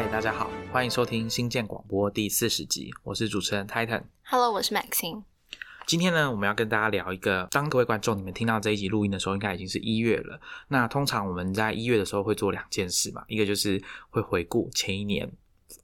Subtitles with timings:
[0.00, 4.02] 嗨，大家好，欢迎收听新建广播第四十集，我是主持人 Titan。
[4.22, 5.24] Hello，我是 Maxine。
[5.86, 10.40] 今天呢，我们要跟大家聊一个，当各位观众你们听到这一集录音的时候，应该已经是一月了。
[10.68, 13.78] 那通常我们在一月的时候会做两件事嘛，一个就是
[14.08, 15.30] 会回顾前一年，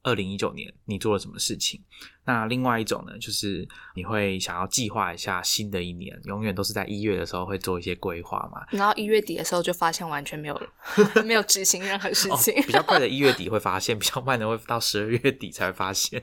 [0.02, 1.82] 二零一九年你做了什么事情。
[2.24, 8.66] 那另外一种呢，就是你会想要计划一下新的一年，永远都是在一月的时候会做一些规划嘛。
[8.70, 10.60] 然后一月底的时候就发现完全没有
[11.24, 12.54] 没有执行任何事情。
[12.54, 16.22] 哦、比较快的一月底会发现，比较慢的会到十二月底才会发现。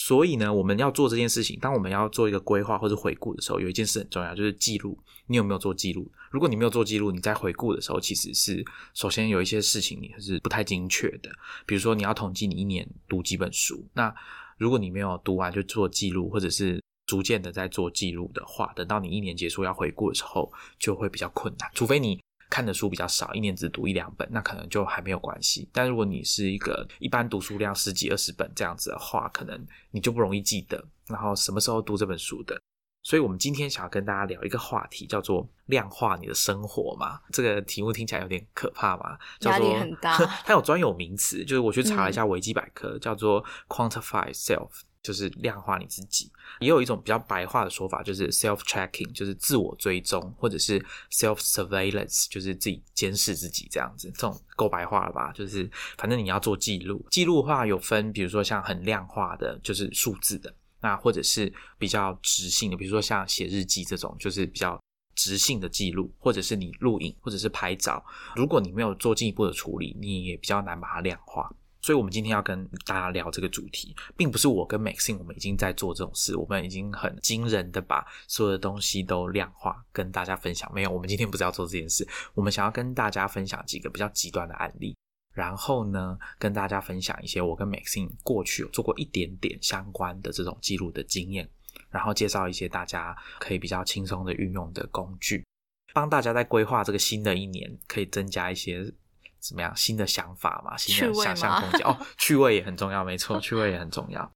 [0.00, 4.96] 所以呢，我们要做这件事情，当我们要做一个规划或者回顾的时候，有一件事很重要，就是记录。
[5.26, 6.08] 你有没有做记录？
[6.30, 11.28] 如果你没有做记录，你在回顾的时候，其实是首先有一些事情你是不太精确的。
[11.66, 14.14] 比如说，你要统计你一年读几本书，那
[14.56, 21.68] 如果你没有读完就做记录，或者是逐渐的在做记录的话，等到你一年结束要回顾的时候，就会比较困难。
[21.74, 25.68] 除非你看的书比较少，一年只读一两本，那可能就还没有关系。
[25.72, 32.60] 但如果你是一个一般读书量十几二十本这样子的话，可能你就不容易记得，然后什么时候读这本书的。
[33.04, 37.20] 所以我们今天想要跟大家聊一个话题，叫做量化你的生活嘛。
[37.32, 40.18] 这个题目听起来有点可怕嘛，压力很大。
[40.44, 44.68] 它有专有名词，就是我去查了一下维基百科，嗯、叫做 quantify self，
[45.02, 46.30] 就是量化你自己。
[46.60, 50.78] 也有一种比较白话的说法，就是 self tracking，就是自我追踪，或者是
[51.10, 54.10] self surveillance，就是自己监视自己这样子。
[54.12, 55.32] 这种够白话了吧？
[55.32, 60.54] 就是反正你要做记录，记录的话有分，比如说像很量化的，就是数字的。
[60.80, 64.80] 那或者是比较直性的，比如说像写日记这种，就是比较
[65.16, 68.04] 直性的记录，或者是你录影，或者是拍照。
[68.36, 71.52] 如果你没有做进一步的处理，你也比较难把它量化。
[71.80, 80.70] 所以，我们今天要跟大家聊这个主题，并不是我跟 Maxine 我们已经在做这种事，我们已经很惊人的把所有的东西都量化，跟大家分享。
[80.74, 84.96] 没有，我们今天不是要做这件事，我们想要跟大家分享几个比较极端的案例。
[85.32, 91.48] 然后呢，跟大家分享一些我跟 Maxine 过去有做过一点点相关的这种记录的经验，
[91.90, 95.46] 然后介绍一些大家可以比较轻松的运用的工具，
[95.94, 98.92] 帮大家在规划这个新的一年可以增加一些
[99.40, 104.30] 怎么样新的想法嘛，新的想象空间哦， 趣味也很重要，没错， 趣味也很重要。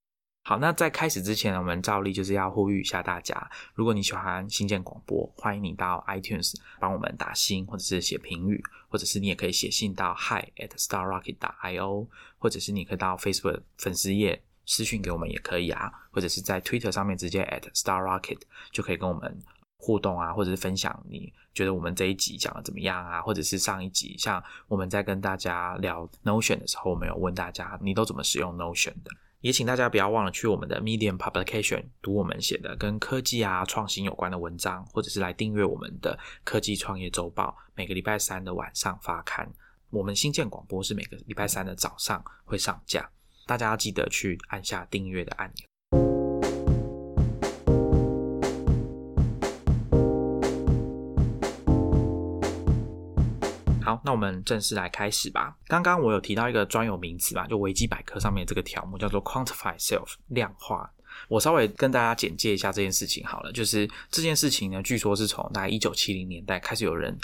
[0.44, 12.08] 好，那在开始之前呢，我们照例就是要呼吁一下大家，如果你喜欢新建广播，欢迎你到 iTunes 帮我们打星，或者是写评语，或者是你也可以写信到 hi at starrocket io，
[12.38, 18.40] 或者是你可以到 Facebook 粉丝页私讯给我们也可以啊，或者是在 Twitter 上面直接 at starrocket
[18.72, 19.38] 就可以跟我们
[19.78, 29.10] 互动啊，或者是分享你觉得我们这一集讲的怎么样啊，或者是上一集像我们在跟大家聊 Notion 的时候，我们有问大家你都怎么使用 Notion 的。
[29.40, 39.52] 也请大家不要忘了去我们的 Medium Publication 读我们写的跟科技啊创新有关的文章，或者是来订阅我们的科技创业周报，每个礼拜三的晚上发刊。
[39.90, 43.10] 我们新建广播是每个礼拜三的早上会上架，
[43.44, 45.71] 大家要记得去按下订阅的按钮。
[53.92, 55.54] 好，那我们正式来开始吧。
[55.66, 60.90] 刚刚我有提到一个专有名词吧，就维基百科上面这个条目叫做 quantify self 量化。
[61.28, 67.14] 我稍微跟大家简介一下这件事情好了，就是这件事情呢，据说是从大概一九七零年代开始有人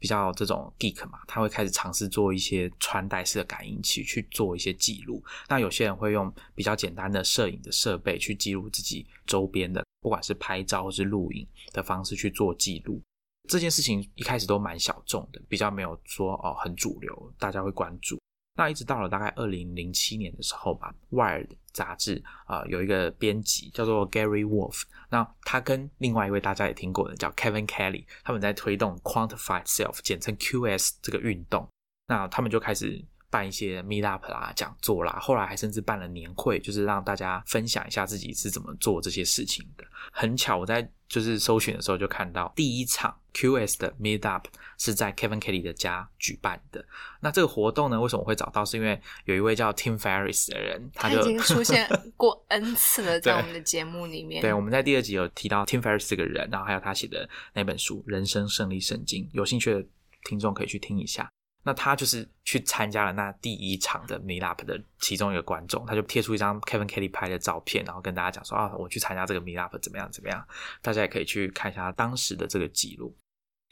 [0.00, 5.22] 比较这种 geek 嘛，他会开始尝试做一些穿戴式的感应器去做一些记录。
[5.48, 13.00] 那有些人会用比较简单的摄影的设备去记录自己周边的，不管是拍照或是录影的方式去做记录。
[13.48, 18.18] 这件事情一开始都蛮小众的，比较没有说哦很主流，大家会关注。
[18.58, 31.68] 那一直到了大概二零零七年的时候吧，《Wired》杂志啊、有一个编辑叫做 Gary Wolf，那他跟另外一位大家也听过的叫 Kevin Kelly，他们在推动 Quantified Self，简称 QS 这个运动。
[32.08, 33.04] 那他们就开始
[33.36, 39.84] 办一些 Meet Up 啦、讲座啦，后来还甚至办了年会，就是让大家分享一下自己是怎么做这些事情的。
[40.10, 44.48] 很巧，我在就是搜寻的时候就看到第一场 QS 的 Meet Up
[44.78, 46.82] 是在 Kevin Kelly 的家举办的。
[47.20, 48.64] 那这个活动呢，为什么会找到？
[48.64, 51.86] 是因为有一位叫 Tim Ferriss 的人，他就已经出现
[52.16, 54.40] 过 N 次了，在 我们的节目里面。
[54.40, 59.84] 对，我们在第二集有提到 Tim Ferriss 这个人，然后还有他写的那本书《人生胜利圣经》，有兴趣的
[60.24, 61.28] 听众可以去听一下。
[61.66, 70.46] 那他就是去参加了那第一场的 Meet Up 的其中一个观众，他就贴出一张 Kevin Kelly 拍的照片，然后跟大家讲说啊，我去参加这个 Meet Up 怎么样怎么样，
[70.80, 73.16] 大家也可以去看一下他当时的这个记录。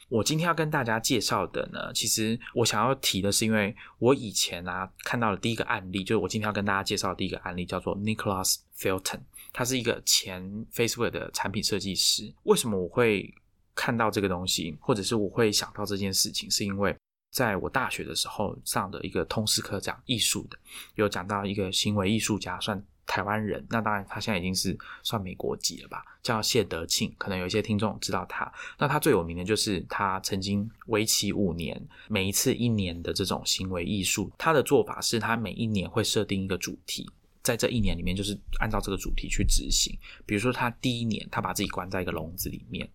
[0.09, 9.21] 我今天要跟大家介绍的呢，其实我想要提的是，因为我以前啊看到的第一个案例，就是我今天要跟大家介绍的第一个案例，叫做 Nicholas Felton，
[9.53, 10.43] 他是一个前
[10.73, 12.31] Facebook 的产品设计师。
[12.43, 13.33] 为什么我会
[13.73, 16.95] 看到这个东西，或者是我会想到这件事情，是因为
[17.35, 20.57] 在我大学的时候上的一个通识课讲艺术的，
[20.95, 23.67] 有讲到一个行为艺术家，算台湾人。
[23.69, 27.13] 那当然他现在已经是算美国籍了吧，叫谢德庆。
[27.17, 28.49] 可能有一些听众知道他。
[28.79, 37.05] 那他最有名的就是他曾经为期五年，每一次一年的这种行为艺术，他的做法是他每一年会设定一个主题。
[37.43, 39.93] 在这一年里面，就是按照这个主题去执行。
[40.25, 42.89] 比如说，他第一年他把自己关在一个笼子里面，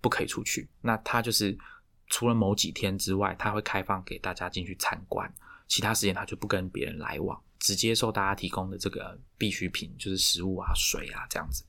[0.00, 0.68] 不可以出去。
[0.80, 1.56] 那他就是
[2.12, 5.32] 除了某几天之外，他会开放给大家进去参观，
[5.66, 11.64] 其他时间他就不跟别人来往，只接受大家提供的这个必需品，就是食物啊、水啊这样子。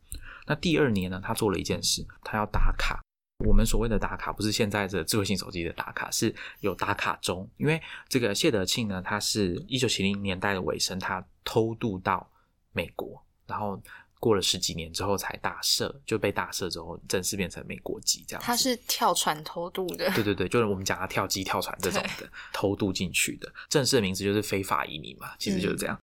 [0.45, 2.99] 那第二年呢，他做了一件事，他要打卡。
[3.47, 7.49] 我们所谓的打卡，不是现在的智慧型手机的打卡，是有打卡钟。
[7.55, 12.29] 因为这个谢德庆呢，他是一九七零年代的尾声，他偷渡到
[12.73, 13.81] 美国，然后
[14.23, 18.41] 过了十几年之后才大赦，就被大赦之后正式变成美国籍这样。
[18.41, 25.99] 他是跳船偷渡的， 对对对，就是我们讲他跳机、跳船这种的偷渡进去的，正式的名字就是非法移民嘛，其实就是这样。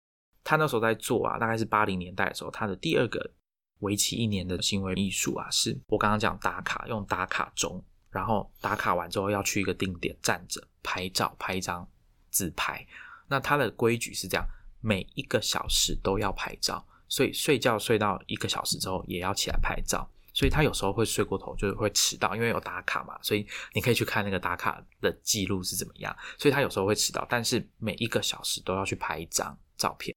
[0.45, 3.29] 他那时候在做啊，大概是八零年代的时候，他的第二个。
[3.79, 11.85] 为期一年的行为艺术啊，是我刚刚讲打卡，用打卡钟，然后打卡完之后要去一个定点站着拍照，拍一张
[12.31, 12.83] 自拍。
[13.27, 14.47] 那他的规矩是这样，
[14.79, 20.09] 每一个小时都要拍照，所以睡觉睡到一个小时之后也要起来拍照。
[20.33, 23.17] 所以他有时候会睡过头，就是会迟到，因为有打卡嘛。
[23.21, 26.13] 所以你可以去看那个打卡的记录是怎么样。
[26.37, 30.13] 所以他有时候会迟到，但是每一个小时都要去拍一张照片。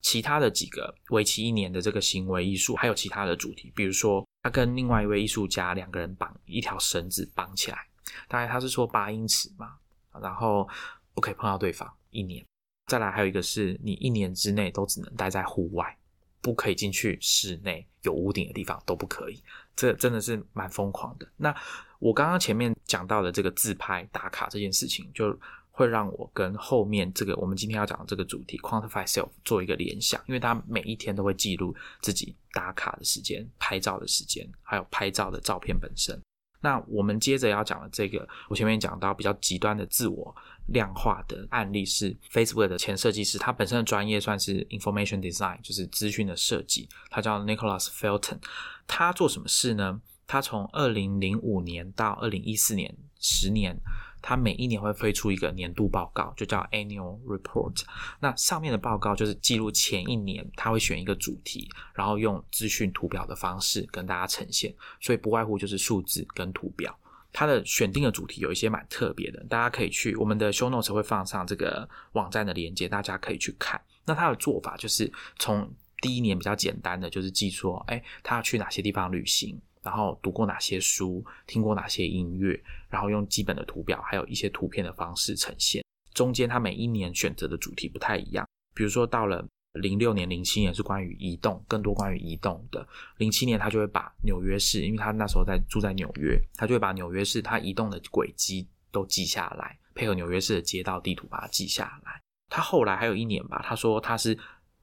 [0.00, 7.86] 其他的几个为期一年的这个行为艺术，还有其他的主题，比如说他跟另外一位艺术家两个人绑一条绳子绑起来，
[8.26, 9.76] 大概他是说八英尺嘛，
[10.20, 10.68] 然后
[11.14, 12.44] 不可以碰到对方一年。
[12.88, 15.96] 再来还有一个是你一年之内都只能待在户外，
[16.42, 19.42] 不可以进去室内有屋顶的地方都不可以，
[19.74, 21.26] 这真的是蛮疯狂的。
[21.38, 21.54] 那
[21.98, 25.38] 我刚刚前面讲到的这个自拍打卡这件事情，就。
[25.74, 36.20] 会让我跟后面这个我们今天要讲的这个主题 quantify self 做一个联想，因为他每一天都会记录自己打卡的时间、拍照的时间，还有拍照的照片本身。
[36.62, 40.34] 那我们接着要讲的这个，我前面讲到比较极端的自我
[40.68, 46.88] 量化的案例是 Facebook 的前设计师，他本身的专业算是 information design，就是资讯的设计。
[47.10, 48.38] 他叫 Nicholas Felton，
[48.86, 50.00] 他做什么事呢？
[50.26, 53.76] 他从二零零五年到二零一四年，十年。
[54.22, 57.82] 他每一年会推出一个年度报告，就叫 Annual Report。
[58.20, 64.74] 那上面的报告就是记录前一年，他会选一个主题，然后用资讯图表的方式跟大家呈现。
[65.00, 66.96] 所以不外乎就是数字跟图表。
[67.34, 73.80] 它的选定的主题有一些蛮特别的，大家可以去我们的 Show Notes 会放上这个网站的链接，大家可以去看。
[74.04, 75.72] 那他的做法就是从
[76.02, 79.58] 第一年比较简单的，就是记说，哎，他要去哪些地方旅行。
[79.82, 82.58] 然后读过哪些书，听过哪些音乐，
[82.88, 85.84] 然后用基本的图表，还有一些图片的方式呈现。
[86.14, 92.86] 中间他每一年选择的主题不太一样，比如说到了零六年、零七年是关于移动，更多关于移动的。
[93.16, 102.20] 零七年他就会把纽约市，因为他那时候在住在纽约，他就会把纽约市他移动的轨迹都记下来，配合纽约市的街道地图把它记下来。
[102.50, 104.38] 他后来还有一年吧，他说他是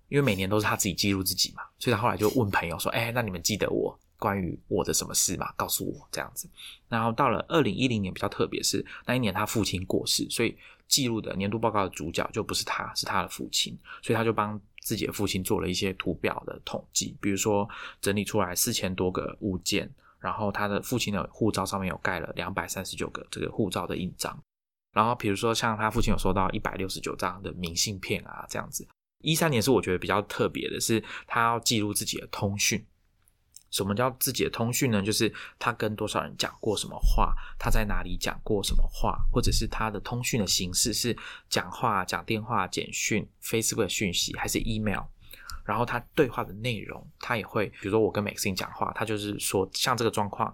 [0.08, 5.52] 因为每年都是他自己记录自己嘛，所以他后来就问朋友说：“哎，那你们记得我？”关于我的什么事嘛？
[5.58, 6.48] 告诉我这样子。
[6.88, 10.56] 然后到了二零一零年比较特别，是那一年他父亲过世，所以
[10.88, 13.76] 记录的年度报告的主角就不是他，是他的父亲。
[14.04, 17.68] 所以他就帮自己的父亲做了一些图表的统计，比如说
[18.02, 24.38] 整理出来四千多个物件，然后他的父亲的护照上面有盖了两百三十九个这个护照的印章，
[24.92, 28.88] 然后比如说像他父亲有收到一百六十九张的明信片啊，这样子。
[29.22, 32.84] 一三年是我觉得比较特别的，是他要记录自己的通讯。
[33.72, 35.02] 什么叫自己的通讯呢？
[35.02, 41.16] 就是他跟多少人讲过什么话，他在哪里讲过什么话，或者是他的通讯的形式是
[41.50, 45.04] 讲话、讲电话、简讯、Facebook 讯息，还是 email？
[45.66, 50.54] 然后他对话的内容，他也会，比如说我跟 Maxine 讲话，他就是说像这个状况。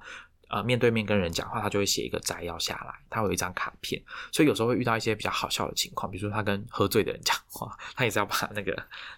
[0.50, 8.76] 呃，面对面跟人讲话，他就会写一个摘要下来，他有一张卡片，所以有时候会遇到一些比较好笑的情况，比如说他跟喝醉的人 讲话，他也是要把那个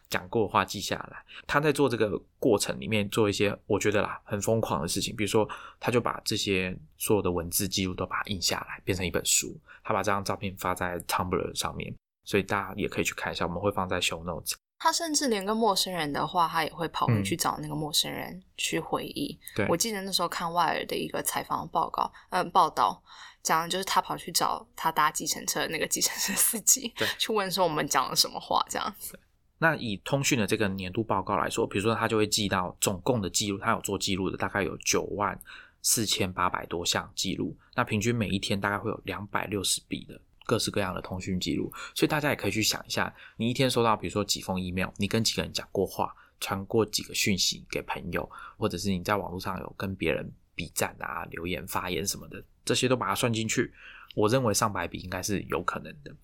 [0.10, 1.24] 讲过的话记下来。
[1.46, 5.48] 他在做这个过程里面做一些我觉得啦很疯狂的事情，比如说
[5.80, 11.94] 他就把这些所有的文字记录都把它印下来，变成一本书，他把这张照片发在 Tumblr 上面，
[12.24, 14.54] 所以大家也可以去看一下，我们会放在 Show Notes。
[14.80, 19.38] 他甚至连个陌生人的话，他也会跑回去找那个陌生人去回忆。
[19.68, 23.02] 我记得那时候看外尔的一个采访报告，嗯，报道
[23.42, 29.20] 讲的就是他跑去找他搭计程车的那个计程车司机，对，去问说我们讲了什么话这样子。
[29.60, 35.40] 那以通讯的这个年度报告来说，比如说他就会记到总共的记录，他有做记录的大概有九万
[35.82, 40.22] 四千八百多项记录，那平均每一天大概会有两百六十笔的。
[40.48, 48.28] 各式各样的通讯记录，所以大家也可以去想一下，你一天收到比如说几封 email，你跟几个人讲过话，传过几个讯息给朋友，
[48.58, 53.72] 或者是你在网络上有跟别人比赞啊、留言、发言什么的，这些都把它算进去。
[54.16, 56.16] 我认为上百笔应该是有可能的。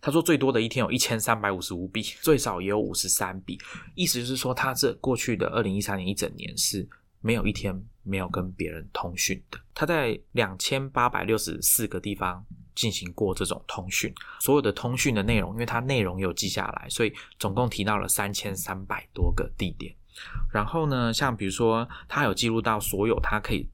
[0.00, 3.58] 他说最多的一天有一千三百五十五笔，最少也有五十三笔，
[3.94, 6.88] 意思就是说他这过去的二零一三年一整年是
[7.20, 9.60] 没有一天没有跟别人通讯的。
[9.74, 12.42] 他在两千八百六十四个地方
[12.74, 19.94] 进行过这种通讯，所有的通讯的内容，因为它内容有记下来，所以总共提到了三千三百多个地点。
[20.52, 23.68] 然后呢，像比如说他有记录到所有他可以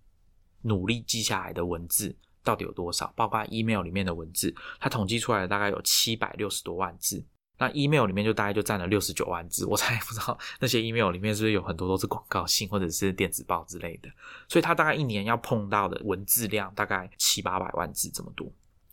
[0.63, 2.17] 努力记下来的文字。
[2.47, 3.13] 到底有多少？
[3.17, 7.27] 包括 email 里面的文字，它统计出来大概有七百六十多万字。
[7.59, 9.67] 那 email 里面就大概就占了六十九万字。
[9.67, 14.09] 我才不知道那些 email 里面是不是有很多都是广告信或者是电子报之类的。
[14.47, 18.49] 所以他大概一年要碰到的文字量大概七八百万字这么多。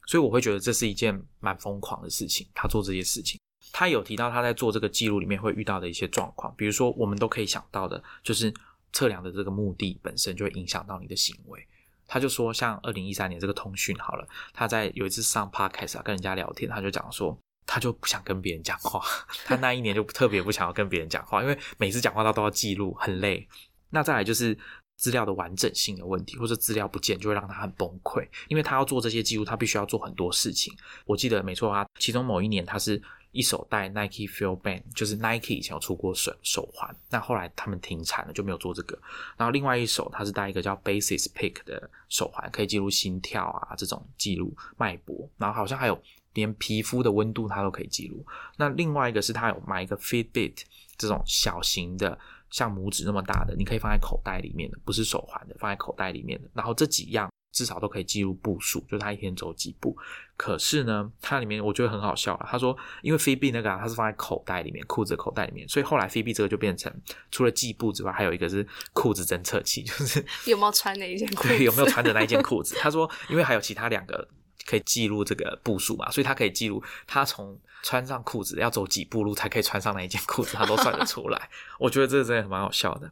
[0.06, 2.48] 所以我会觉得这是一件蛮疯狂的事情。
[2.54, 3.40] 他做这些事情，
[3.72, 8.54] 他有提到他在做这个记录里面会遇到的一些状况，比如说我们都可以想到的，就是
[8.92, 11.66] 测量的这个目的本身就会影响到你的行为。
[12.06, 19.02] 他就说，像二零一三年这个通讯好了，他在有一次上 podcast 啊，跟人家聊天，他就讲说，他就不想跟别人讲话，
[19.46, 23.48] 他那一年就特别不想要跟别人讲话，因为每次讲话他都要记录，很累。
[23.90, 24.56] 那再来就是
[25.04, 30.74] 资料的完整性的问题，或者资料不见就会让他很崩溃，因为他要做这些记录，他必须要做很多事情。
[31.06, 33.02] 我记得没错啊，其中某一年他是。
[33.34, 38.96] 一手戴 Nike Feel Band，就是 Nike 以前有出过手手环，那后来他们停产了，就没有做这个。
[39.36, 46.00] 然后另外一手，他是戴一个叫 Basis Pick 的手环，可以记录心跳啊这种记录脉搏，然后好像还有
[46.34, 48.24] 连皮肤的温度它都可以记录。
[48.56, 50.62] 那另外一个是他有买一个 Fitbit
[50.96, 52.16] 这种小型的，
[52.54, 56.48] 像拇指那么大的，你可以放在口袋里面的，不是手环的，放在口袋里面的。
[56.54, 57.28] 然后这几样。
[57.54, 59.96] 至少都可以记录步数，就是他一天走几步。
[60.36, 62.48] 可是呢，它里面我觉得很好笑啊。
[62.50, 66.92] 他说，因为菲比那个它是放在口袋里面，裤子口袋里面，所以后来菲比这个就变成
[67.30, 71.50] 除了计步之外，还有一个是裤子侦测器，就是 有没有穿那一件裤子？
[71.50, 72.76] 对，有没有穿的那一件裤子？
[72.80, 74.28] 他说，因为还有其他两个
[74.66, 81.50] 可以记录这个步数嘛，所以他可以记录他从穿上裤子要走几步路才可以穿上那一件裤子，他都算得出来。
[81.78, 83.12] 我觉得这个真的蛮好笑的。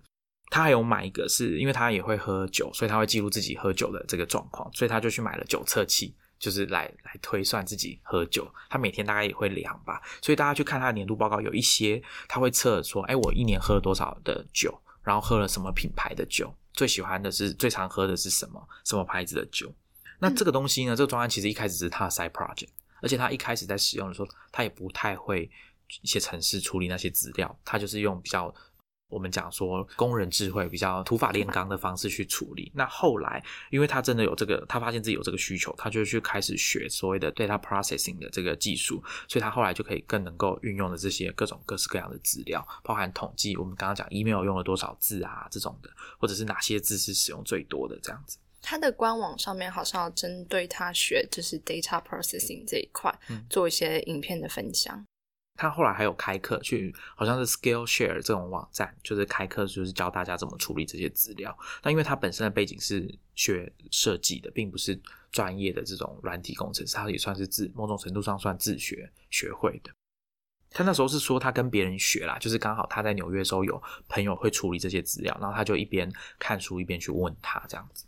[0.50, 8.46] 他还有买一个，是因为他也会喝酒，所以他会记录自己喝酒的这个状况，所以他就去买了酒测器，就是来来推算自己喝酒。
[8.70, 19.74] 他每天大概也会量吧，所以大家去看他的年度报告，有一些他会测说，哎，我一年喝了多少的酒，然后喝了什么品牌的酒，最喜欢的是最常喝的是什么什么牌子的酒。
[20.20, 22.68] 那这个东西呢，这个专案其实一开始是他的 side project，
[23.02, 25.50] 而且他一开始在使用的时候，他也不太会
[26.02, 28.54] 一些程式处理那些资料，他就是用比较。
[29.12, 32.72] 我们讲说工人智慧比较土法炼钢的方式去处理。
[32.74, 48.38] 那后来，因为他真的有这个，他发现自己有这个需求，他就去开始学所谓的 data processing 的这个技术，所以他后来就可以更能够运用的这些各种各式各样的资料，包含统计我们刚刚讲 email 用了多少字啊这种的，或者是哪些字是使用最多的这样子。
[48.62, 53.14] 他的官网上面好像要针对他学就是 data processing 这一块
[53.50, 55.04] 做一些影片的分享。
[55.56, 61.56] 他后来还有开课，去好像是 Skillshare 这种网站，就是开课，就是教大家怎么处理这些资料。
[61.84, 65.00] 那因为他本身的背景是学设计的，并不是
[65.32, 69.92] 专业的这种软体工程师，他也算是自某种程度上算自学学会的。
[70.72, 78.06] 他那时候是说他跟别人学啦，就是刚好他在纽约时候有朋友会处理这些资料，然后他就一边看书一边去问他这样子。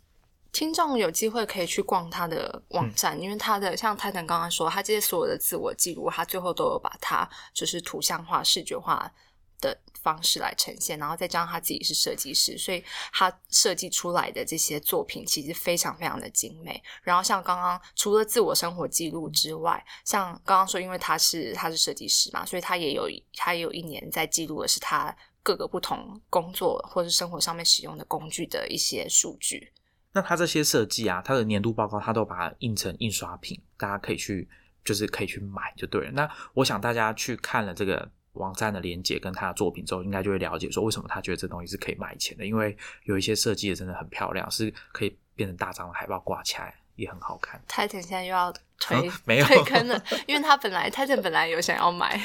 [0.54, 9.12] 听众有机会可以去逛他的网站，因为他的像泰坦刚刚说，他这些所有的自我记录，他最后都有把它就是图像化、视觉化
[9.60, 16.80] 的方式来呈现，然后再加上他自己是设计师，所以他设计出来的这些作品其实非常非常的精美。
[17.02, 29.72] 然后像刚刚除了自我生活记录之外，像刚刚说，因为他是他是设计师嘛，所以他也有他也有一年在记录的是他各个不同工作或者生活上面使用的工具的一些数据。
[30.14, 34.48] 那它这些设计啊，它的年度报告，它都把它印成印刷品，大家可以去，
[34.84, 36.12] 就是可以去买就对了。
[36.12, 47.60] 那我想大家去看了这个网站的链接跟他的作品之后，应该就会了解说为什么他觉得这东西是可以卖钱的，因为有一些设计的真的很漂亮，是可以变成大张的海报挂起来，也很好看。
[47.66, 52.20] 泰坦现在又要推没有推坑了，因为他本来泰坦本来有想要买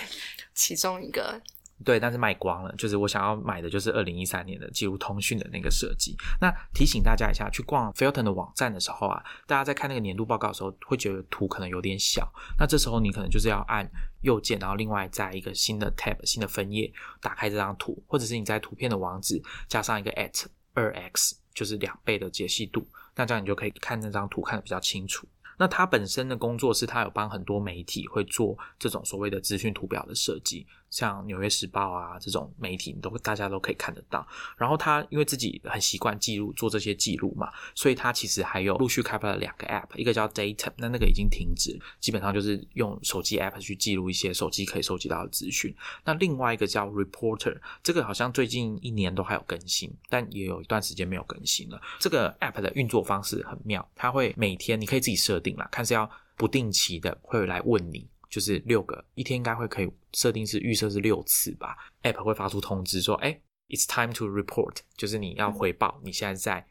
[0.53, 1.41] 其中一个。
[1.85, 2.73] 对，但是卖光了。
[2.75, 6.15] 就是我想要买的，就是二零一三年的记录通讯的那个设计。
[6.41, 12.31] 那提醒大家一下，去逛 Filton 的网站的时候啊，大家在看那个年度报告的时候，会觉得图可能有点小。
[12.57, 13.89] 那这时候你可能就是要按
[14.21, 25.27] 右键，然后另外在一个新的 tab 新的分页打开这张图，或者是你在图片的网址加上一个 at 二 x，就是两倍的解析度，那这样你就可以看那张图看得比较清楚。
[25.57, 30.65] 那他本身的工作是他有帮很多媒体会做这种所谓的资讯图表的设计。
[30.89, 34.27] 像《纽约时报》啊这种媒体，你都大家都可以看得到。
[34.57, 45.75] 然后他因为自己很习惯记录做这些记录嘛，所以他其实还有陆续开发了两个 App，一个叫 Data，那那个已经停止，基本上就是用手机 App 去记录一些手机可以收集到的资讯。
[46.03, 51.81] 那另外一个叫 Reporter，这个好像最近一年都还有更新，但也有一段时间没有更新了。
[51.99, 58.07] 这个 App 的运作方式很妙，它会每天你可以自己设定啦，看是要不定期的会来问你。
[58.29, 61.75] 就是六个，一天应该会可以设定是预设是六次吧。
[62.03, 66.67] App 会发出通知说，哎，It's time to report，就是你要回报你现在在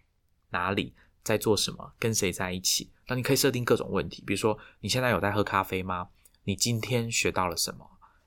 [0.50, 2.92] 哪里，在做什么，跟谁在一起。
[3.08, 6.08] 那你可以设定各种问题，比如说你现在有在喝咖啡吗？
[6.44, 7.84] 你今天学到了什么？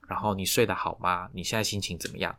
[0.07, 1.29] 然后你睡得好吗？
[1.33, 2.35] 你现在心情怎么样？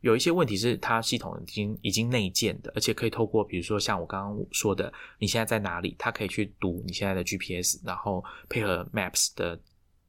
[0.00, 9.58] 有一些问题是它系统已经已经内建的，而且可以透过比如说像我刚刚说的，你现在在哪里，它可以去读你现在的 GPS，然后配合 Maps 的。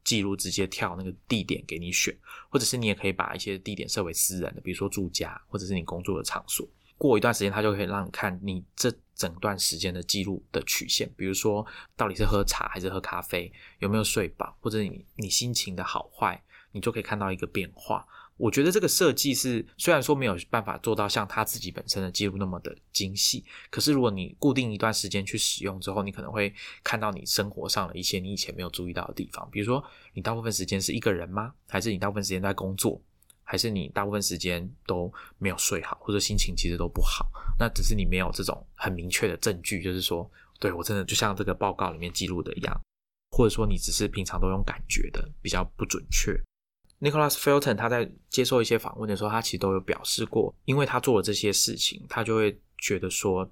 [0.06, 2.16] 记录直接跳那个地点给你选，
[2.48, 6.66] 或者是你也可以把一些地点设为私人的，比如说住家或者是你工作的场所。
[6.96, 18.06] 过一段时间，它就可以让你看你这整段时间的记录的曲线，比如说到底是喝茶还是喝咖啡，有没有睡饱，或者你你心情的好坏，你就可以看到一个变化。
[18.36, 26.52] 我觉得这个设计是虽然说没有办法做到像他自己本身的记录那么的精细，可是如果你固定一段时间去使用之后，你可能会
[26.84, 29.48] 看到你生活上的一些你以前没有注意到的地方。
[29.50, 31.54] 比如说，你大部分时间是一个人吗？
[31.66, 33.00] 还是你大部分时间在工作？
[33.48, 37.30] 还是你大部分时间都没有睡好，或者心情其实都不好？
[37.58, 40.28] 那只是你没有这种很明确的证据，就是说，
[40.58, 42.80] 对我真的就像这个报告里面记录的一样，
[43.30, 46.38] 或者说你只是平常都用感觉的，比较不准确。
[46.98, 53.46] Nicholas Felton 他在接受一些访问的时候，他其实都有表示过，因为他做了这些事情，他就会觉得说，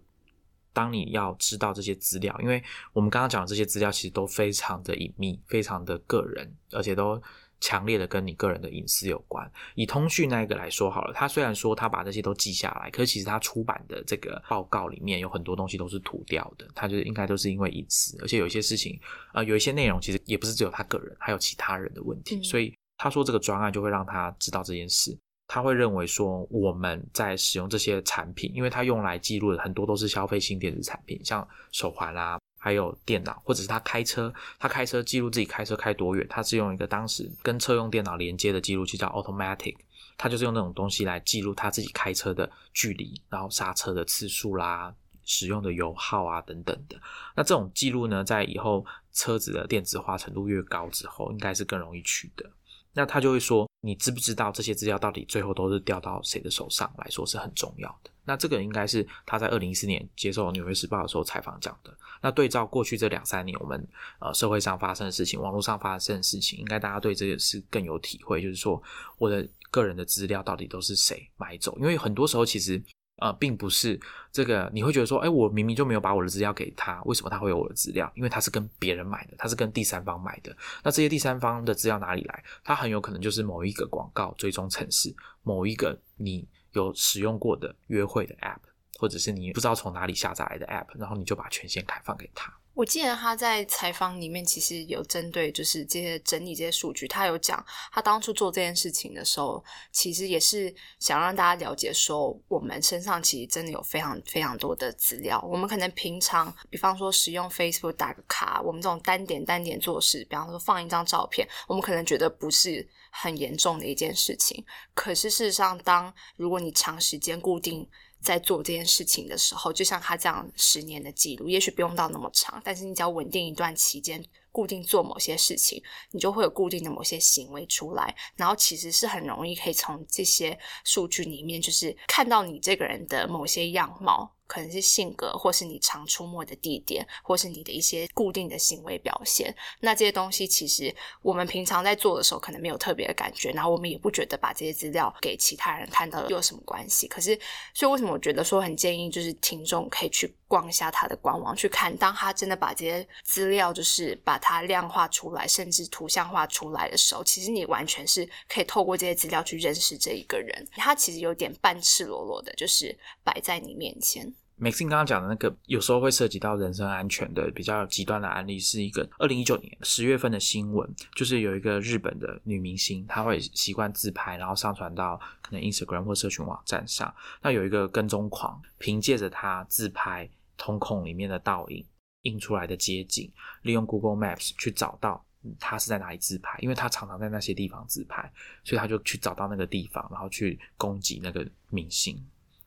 [0.73, 2.63] 当你要知道这些资料，因为
[2.95, 7.21] 我们刚刚讲的这些资料其实都非常的隐秘，非常的个人，而且都
[7.61, 9.49] 强烈的跟你个人的隐私有关。
[9.75, 18.99] 以通讯那一个来说好了，他虽然说他把这些都记下来，可是其实他出版的这个报告里面有很多东西都是涂掉的，他就是应该都是因为隐私，而且有一些事情，
[19.35, 22.75] 呃，有一些内容其实也不是只有他个人，还有其他人的问题，所以。
[23.05, 25.15] 他说：“这个专案就会让他知道这件事。
[25.47, 39.77] 他会认为说，我们在使用这些产品，因为他用来记录的很多都是消费性电子产品，像手环啦，还有电脑，或者是他开车，他开车记录自己开车开多远，他是用一个当时跟车用电脑连接的记录器叫 Automatic，
[40.17, 44.95] 他就是用那种东西来记录他自己开车的距离，然后刹车的次数啦，
[45.27, 46.99] 使用的油耗啊等等的。
[47.37, 52.51] 那这种记录呢，在以后车子的电子化程度越高之后，应该是更容易取得。”
[52.95, 58.11] 那他就会说，你知不知道这些资料到底最后都是掉到谁的手上来说是很重要的。
[58.25, 61.95] 那这个应该是他在二零一四年接受《纽约时报》的时候采访讲的。
[62.23, 63.87] 那对照过去这两三年，我们
[64.21, 68.41] 呃社会上发生的事情，网络上发生的事情，应该大家对这个是更有体会。
[68.41, 68.83] 就是说，
[69.19, 71.77] 我的个人的资料到底都是谁买走？
[71.79, 72.83] 因为很多时候其实。
[73.25, 73.99] 呃，并不是
[74.31, 78.13] 这个，你会觉得说，哎，我明明就没有把我的资料给他，为什么他会有我的资料？
[78.15, 80.55] 因为他是跟别人买的，他是跟第三方买的。
[80.83, 82.45] 那这些第三方的资料哪里来？
[82.63, 85.11] 他很有可能就是某一个广告追踪城市，
[85.43, 88.59] 某一个你有使用过的约会的 App，
[88.99, 92.53] 或者是你不知道从哪里下载来的 App，然后你就把权限开放给他。
[92.75, 105.41] 我记得他在采访里面其实有针对就是这些整理这些数据，他有讲他当初做这件事情的时候，其实也是想让大家了解说，我们身上其实真的有非常非常多的资料。
[105.49, 114.65] 我们可能平常，比方说使用 Facebook 打个卡，我们这种单点单点做事，比方说放一张照片，我们可能觉得不是很严重的一件事情。
[114.95, 117.89] 可是事实上，当如果你长时间固定。
[118.25, 134.35] 在做这件事情的时候，就像他这样十年的记录，也许不用到那么长，但是你只要稳定一段期间，固定做某些事情，你就会有固定的某些行为出来，然后其实是很容易可以从这些数据里面，就是看到你这个人的某些样貌。
[134.47, 139.55] 可能是性格，或是你常出没的地点，或是你的一些固定的行为表现。
[139.81, 147.09] 那这些东西其实我们平常在做的时候，可能没有特别的感觉，然后我们也不觉得把这些资料给其他人看到有什么关系。
[147.09, 147.39] 可是，
[147.73, 160.67] 所以为什么我觉得说很建议，就是听众可以去逛一下他的官网，去看当他真的把这些资料就是把它量化出来，甚至图像化出来的时候，其实你完全是可以透过这些资料去认识这一个人。
[160.77, 164.33] 他其实有点半赤裸裸的，就是摆在你面前。
[164.61, 177.13] Maxine 刚刚讲的那个，有时候会涉及到人身安全的比较极端的案例，是一个二零一九年十月份的新闻，就是有一个日本的女明星，她会习惯自拍，然后上传到可能 Instagram 或社群网站上。
[177.43, 181.85] 那有一个跟踪狂，凭借着她自拍瞳孔里面的倒影，
[182.23, 183.31] 印出来的街景，
[183.63, 185.25] 利用 Google Maps 去找到
[185.59, 192.25] 他是在哪里自拍，因为他常常在那些地方自拍，所以他就去找到那个地方，然后去攻击那个明星，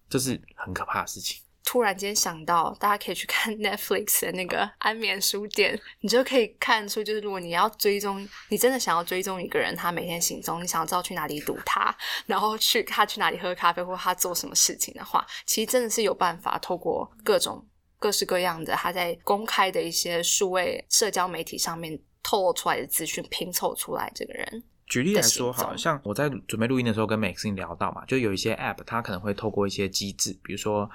[0.10, 1.42] 这是很可怕的事情。
[1.70, 11.94] 突然间想到，大家可以去看 Netflix 的那个安眠书店，你就可以看出，就是如果你要追踪，你真的想要追踪一个人，他每天行踪，你想要知道去哪里堵他，
[12.26, 17.68] 然后去他去哪里喝咖啡，或他做什么事情的话，其实真的是有办法透过各种
[18.00, 24.64] 各式各样的他在公开的一些数位社交媒体上面透露出来的资讯拼凑出来这个人。
[24.86, 30.90] 举例来说，好像我在准备录音的时候跟 Maxine 聊到嘛，就有一些 App，它可能会透过一些机制，比如说。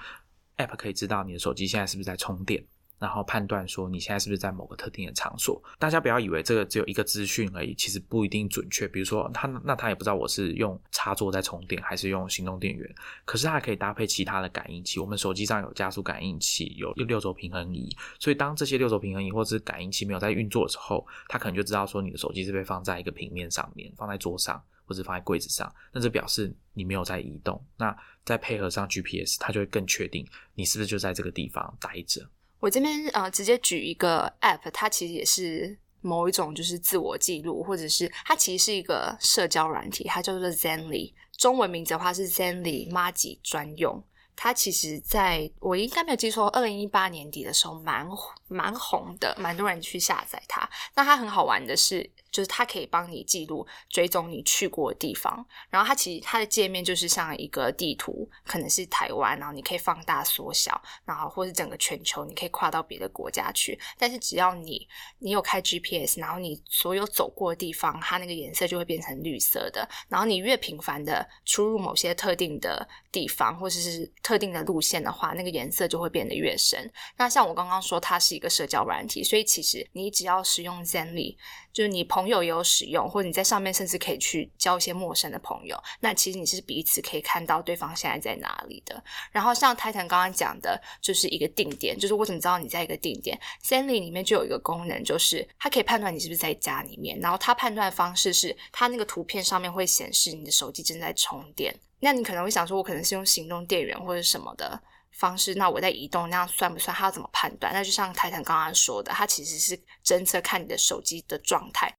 [0.62, 2.64] App 可以知道你的手机现在是不是在充电，
[2.98, 5.62] 然后判断说你现在是不是在某个特定的场所。
[5.78, 8.86] 大家不要以为这个只有一个资讯而已，其实不一定准确。
[8.86, 12.88] 比如说他那他也不知道我是用插座在充电还是用行动电源，
[13.24, 15.00] 可是它还可以搭配其他的感应器。
[15.00, 24.62] 我们手机上有加速感应器，有六轴平衡仪，所以当这些六轴平衡仪或者是感应器没有在运作的时候，它可能就知道说你的手机是被放在一个平面上面，放在桌上。
[24.84, 27.62] 或者放在柜子上，那这表示你没有在移动。
[27.76, 32.28] 那再配合上 GPS，它就会更确定你是不是就在这个地方待着。
[32.60, 44.04] 我这边呃，直接举一个 App，它其实也是某一种就是自我记录，或者是它其实是一个社交软体，它叫做 Zenly，中文名字的话是 Zenly 妈吉专用。
[44.34, 50.68] 它其实在我应该没有记错，二零一八年底的时候蛮火蛮红的，蛮多人去下载它。
[50.94, 52.10] 那它很好玩的是。
[52.32, 63.78] 就是它可以帮你记录、追踪你去过的地方，然后它其实它的界面就是像一个地图，可能是台湾，然后你可以放大、缩小，然后或是整个全球，你可以跨到别的国家去。
[63.98, 64.88] 但是只要你
[65.18, 69.86] 你有开 GPS，然后你所有走过的地方，它那个颜色就会变成绿色的。
[70.08, 76.90] 然后你越频繁的出入某些特定的地方，或者是特定的路线的话，那个颜色就会变得越深。
[77.18, 81.36] 那像我刚刚说，它是一一个社交软体，所以其实你只要使用 Zenly。
[81.72, 85.82] 就是你朋友也有使用，或者你在上面甚至可以去交一些陌生的朋友。
[86.00, 89.02] 那其实你是彼此可以看到对方现在在哪里的。
[89.30, 97.18] 然后像泰坦刚刚讲的，就是一个定点，就是我怎么知道你在一个定点？Zenly 里面就有一个功能，就是它可以判断你是不是在家里面。
[97.20, 101.74] 然后它判断方式是，它那个图片上面会显示你的手机正在充电。
[102.00, 104.78] 那你可能会想说，我可能是用行动电源或者什么的。
[105.12, 106.96] 方式，那我在移动，那样算不算？
[106.96, 107.72] 他要怎么判断？
[107.72, 111.92] 那就像泰坦刚刚说的，他其实是侦测看你的手机的状态。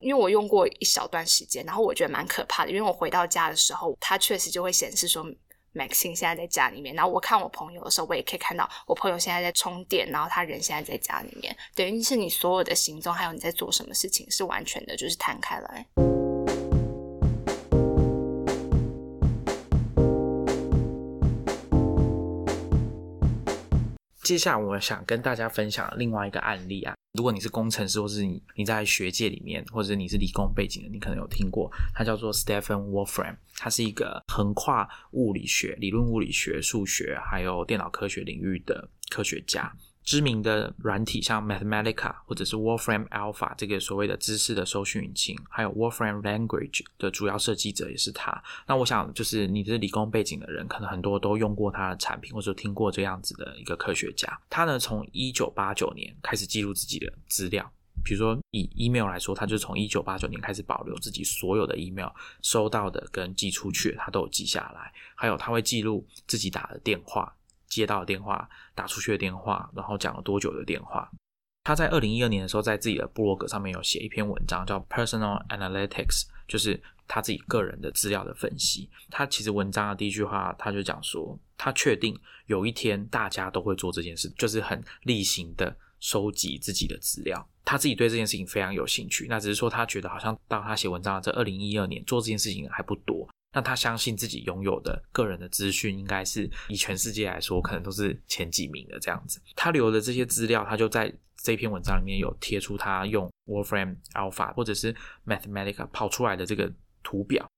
[0.00, 2.70] 因为我用过一小段时间，然后我觉得蛮可怕的。
[2.70, 5.26] 因为我回到家的时候，它确实就会显示说
[5.74, 6.94] Maxine 现在在家里面。
[6.94, 15.84] 然后我看我朋友的时候，我也可以看到我朋友现在在充电，然后他人现在在家里面，等于是你所有的行踪，还有你在做什么事情，是完全的就是摊开来。
[24.28, 26.94] 接下来，我想跟大家分享另外一个案例啊。
[27.14, 39.72] 如果你是工程师，或是你你在学界里面，或者你是理工背景的，你可能有听过，他叫做 Stephen Wolfram，他是一个横跨物理学、理论物理学、数学还有电脑科学领域的科学家。
[40.08, 48.42] 知名的软体像 Mathematica 或者是 Wolfram Alpha 这个所谓的知识的搜寻引擎，还有 Wolfram Language 的主要设计者也是他。
[48.66, 54.26] 那我想，就是你是理工背景的人，可能很多都用过他的产品，或者听过这样子的一个科学家。
[54.48, 57.70] 他呢，从一九八九年开始记录自己的资料，
[58.02, 62.08] 比如说以 email 来说，他就从一九八九年开始保留自己所有的 email
[62.40, 64.90] 收到的跟寄出去，他都有记下来。
[65.14, 67.30] 还有他会记录自己打的电话。
[67.68, 71.10] 接到的电话，打出去的电话，然后讲了多久的电话。
[71.64, 78.88] 他在二零一二年的时候，在自己的部落格上面有写一篇文章，叫 Personal Analytics，就是他自己个人的资料的分析。
[79.10, 87.46] 他其实文章的第一句话，他就讲说，他确定有一天大家都会做这件事，就是很例行的收集自己的资料。
[87.66, 93.28] 他自己对这件事情非常有兴趣，那只是说他觉得好像到他写文章的这二零一二年做这件事情还不多。
[93.52, 99.40] 那他相信自己拥有的个人的资讯，应该是以全世界来说，可能都是前几名的这样子。
[99.56, 104.94] 他留的这些资料，他就在这篇文章里面有贴出他用 Wolfram Alpha 或者是
[105.26, 106.70] Mathematica 跑出来的这个
[107.02, 107.48] 图表。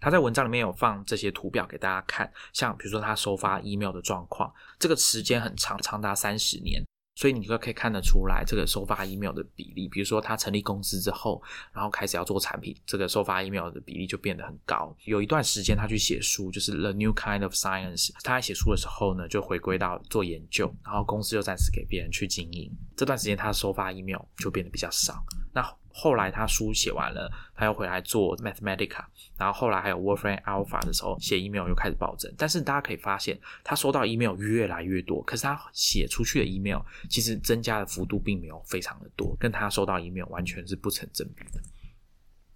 [0.00, 6.84] 他在文章里面有放这些图表给大家看，像比如说他收发 email 的状况，这个时间很长，长达三十年。
[7.16, 11.40] 所以你就可以看得出来，这个收发 email 的比例，比如说他成立公司之后，
[11.72, 14.94] 然后开始要做产品，这个收发 email 的比例就变得很高。
[15.04, 18.10] 有一段时间他去写书，就是 The New Kind of Science。
[18.22, 22.70] 他在写书的时候呢，就回归到做研究，然后公司又暂时给别人去经营。
[22.96, 25.24] 这段时间他收发 email 就变得比较少。
[25.52, 25.62] 那
[25.96, 29.04] 后来他书写完了，他又回来做 Mathematica，
[29.38, 32.34] 然后后来还有 Wolfram Alpha 的时候，写 email 又开始暴增。
[32.36, 41.62] 但是大家可以发现，他收到 email 越来越多，可是他写出去的 email 其实增加的幅度并没有非常的多，跟他收到 email 完全是不成正比的。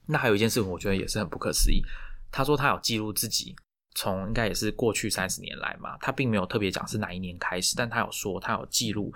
[0.07, 1.81] 那还有一件事情，我觉得也是很不可思议。
[2.33, 3.55] 他说他有记录自己
[3.95, 9.15] 从应该也是过去三十年来嘛，他并没有特别讲是哪一年开始，但他有说他有记录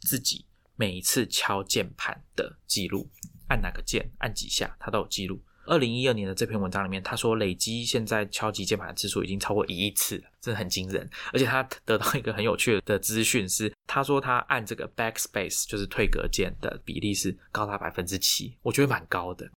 [0.00, 3.08] 自己每一次敲键盘的记录。
[3.50, 5.38] 按哪个键，按几下，他都有记录。
[5.66, 11.08] 二零一二年的这篇文章里面，他说累积现在敲击键盘的次数已经超过一亿次了，真的很惊人。
[11.32, 19.48] 而且他得到一个很有趣的资讯是，他说他按这个 backspace 就是退格键的比例是高达百分之七，我觉得蛮高的。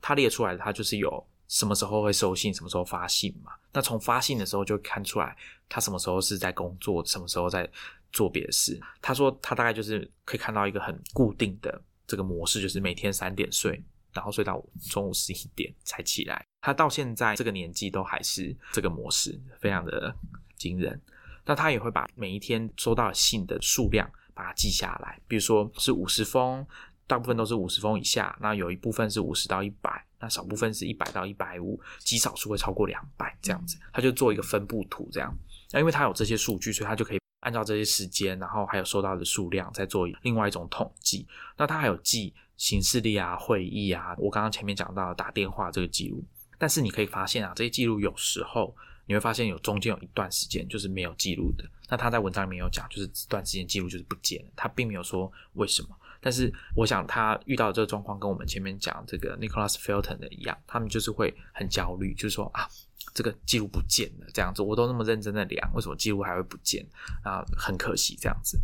[0.00, 3.52] 他列出来的他就是有什么时候会收信，什么时候发信嘛。
[3.72, 5.36] 那从发信的时候就看出来
[5.68, 7.70] 他什么时候是在工作，什么时候在
[8.10, 8.80] 做别的事。
[9.00, 11.80] 他说他大概就是可以看到一个很固定的。
[12.06, 16.44] 这个模式就是每天三点睡，然后睡到中午十一点才起来。
[16.60, 20.14] 他到现在这个年纪都还是这个模式，非常的
[20.56, 21.00] 惊人。
[21.44, 26.64] 那他也会把每一天收到信的数量把它记下来，比如说是五十封，
[27.06, 33.76] 大部分都是五十封以下，那有一部分是五十到一百，那少部分是一百到一百五，极少数会超过两百这样子。
[33.92, 35.36] 他就做一个分布图这样。
[35.72, 37.21] 那因为他有这些数据，所以他就可以。
[37.42, 41.26] 按照这些时间，然后还有收到的数量，再做另外一种统计。
[41.56, 46.24] 那他还有记行事历啊、会议啊，我刚刚前面讲到打电话这个记录。
[46.56, 48.72] 但是你可以发现啊，这些记录有时候
[49.06, 51.64] 你会发现有中间有一段时间就是没有记录的。
[51.88, 55.88] 那他在文章里面有讲，就是这段时间记录就是不见了，他并没有说为什么。
[56.20, 62.68] 但是我想他遇到的这个状况跟我们前面讲这个 Nicholas Felton 的一样，他们就是会很焦虑，就是说啊。
[63.14, 66.86] 这个记录不见了，这样子我都那么认真的量，为什么记录还会不见？
[67.22, 68.58] 啊，很可惜这样子。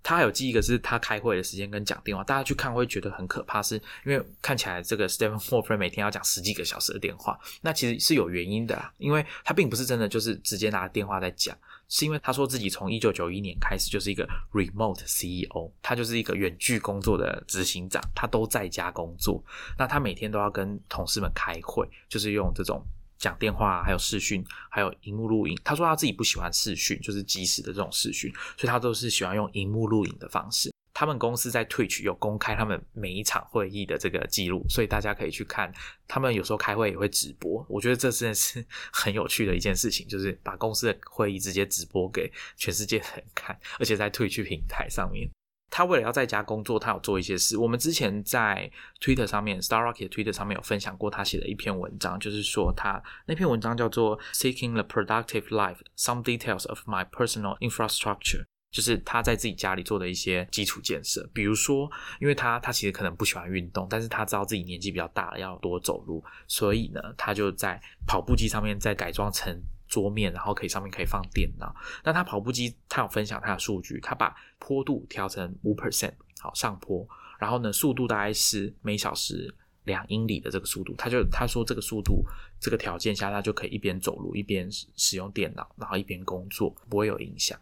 [0.00, 3.74] 他还有记一个是他开会的时间跟讲电话，大家去看会觉得很可怕，是
[4.06, 11.54] 因为看起来这个 Stephen Wolfram 每天要讲十几个小时的电话，那其实是有原因的啦，因为他并不是真的就是直接拿电话在讲，
[11.88, 19.44] 是因为他说自己从一九九一年开始就是一个 remote CEO，他就是一个远距工作的执行长，他都在家工作，
[19.76, 22.82] 那他每天都要跟同事们开会，就是用这种。
[23.18, 25.58] 讲电话，还有视讯，还有荧幕录影。
[25.64, 30.72] 他说他自己不喜欢视讯，就是即时的这种视讯，所以他都是喜欢用荧幕录影的方式。
[30.94, 35.72] 他们公司在 Twitch 有公开他们每一场会议的这个记录，所以大家可以去看。
[36.08, 45.30] 他们有时候开会也会直播，我觉得这真的是很有趣的一件事情，就是把公司的会议直接直播给全世界人看，而且在 Twitch 平台上面。
[45.70, 47.56] 他为了要在家工作，他有做一些事。
[47.56, 61.28] 我们之前在 Twitter 上面，Star Rocket Twitter 上面有分享过他写的一篇文章，就是说他那篇文章叫做《Seeking the Productive Life: Some Details of My Personal Infrastructure》，就是他在自己家里做的一些基础建设。
[61.32, 69.62] 比如说，因为他他其实可能不喜欢运动，但是他知道自己年纪比较大了，要多走路，所以呢，他就在跑步机上面再改装成。
[69.88, 71.74] 桌面，然后可以上面可以放电脑。
[72.04, 77.06] 那他跑步机，他有分享他的数据，他把坡度调成五 percent，好上坡，
[77.38, 79.52] 然后呢速度大概是每小时
[79.84, 82.24] 两英里的这个速度，他就他说这个速度
[82.60, 87.58] 这个条件下，他就可以一边走路一边使用电脑，然后一边工作，不会有影响。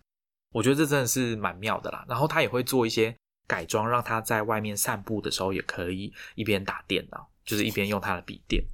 [0.53, 2.05] 我觉得这真的是蛮妙的啦。
[2.09, 3.15] 然后他也会做一些
[3.47, 8.65] 改装，让他在外面散步的时候也可以一边打电脑，就是一边用他的笔电。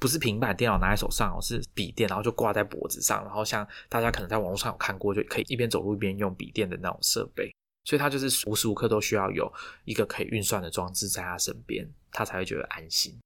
[0.00, 7.52] 不是平板电脑拿在手上哦，是笔电，然后就挂在脖子上，然后像大家可能在网络上有看过，就可以一边走路一边用笔电的那种设备，
[7.84, 9.52] 所以他就是无时无刻都需要有
[9.84, 13.18] 一个可以运算的装置在他身边，他才会觉得安心。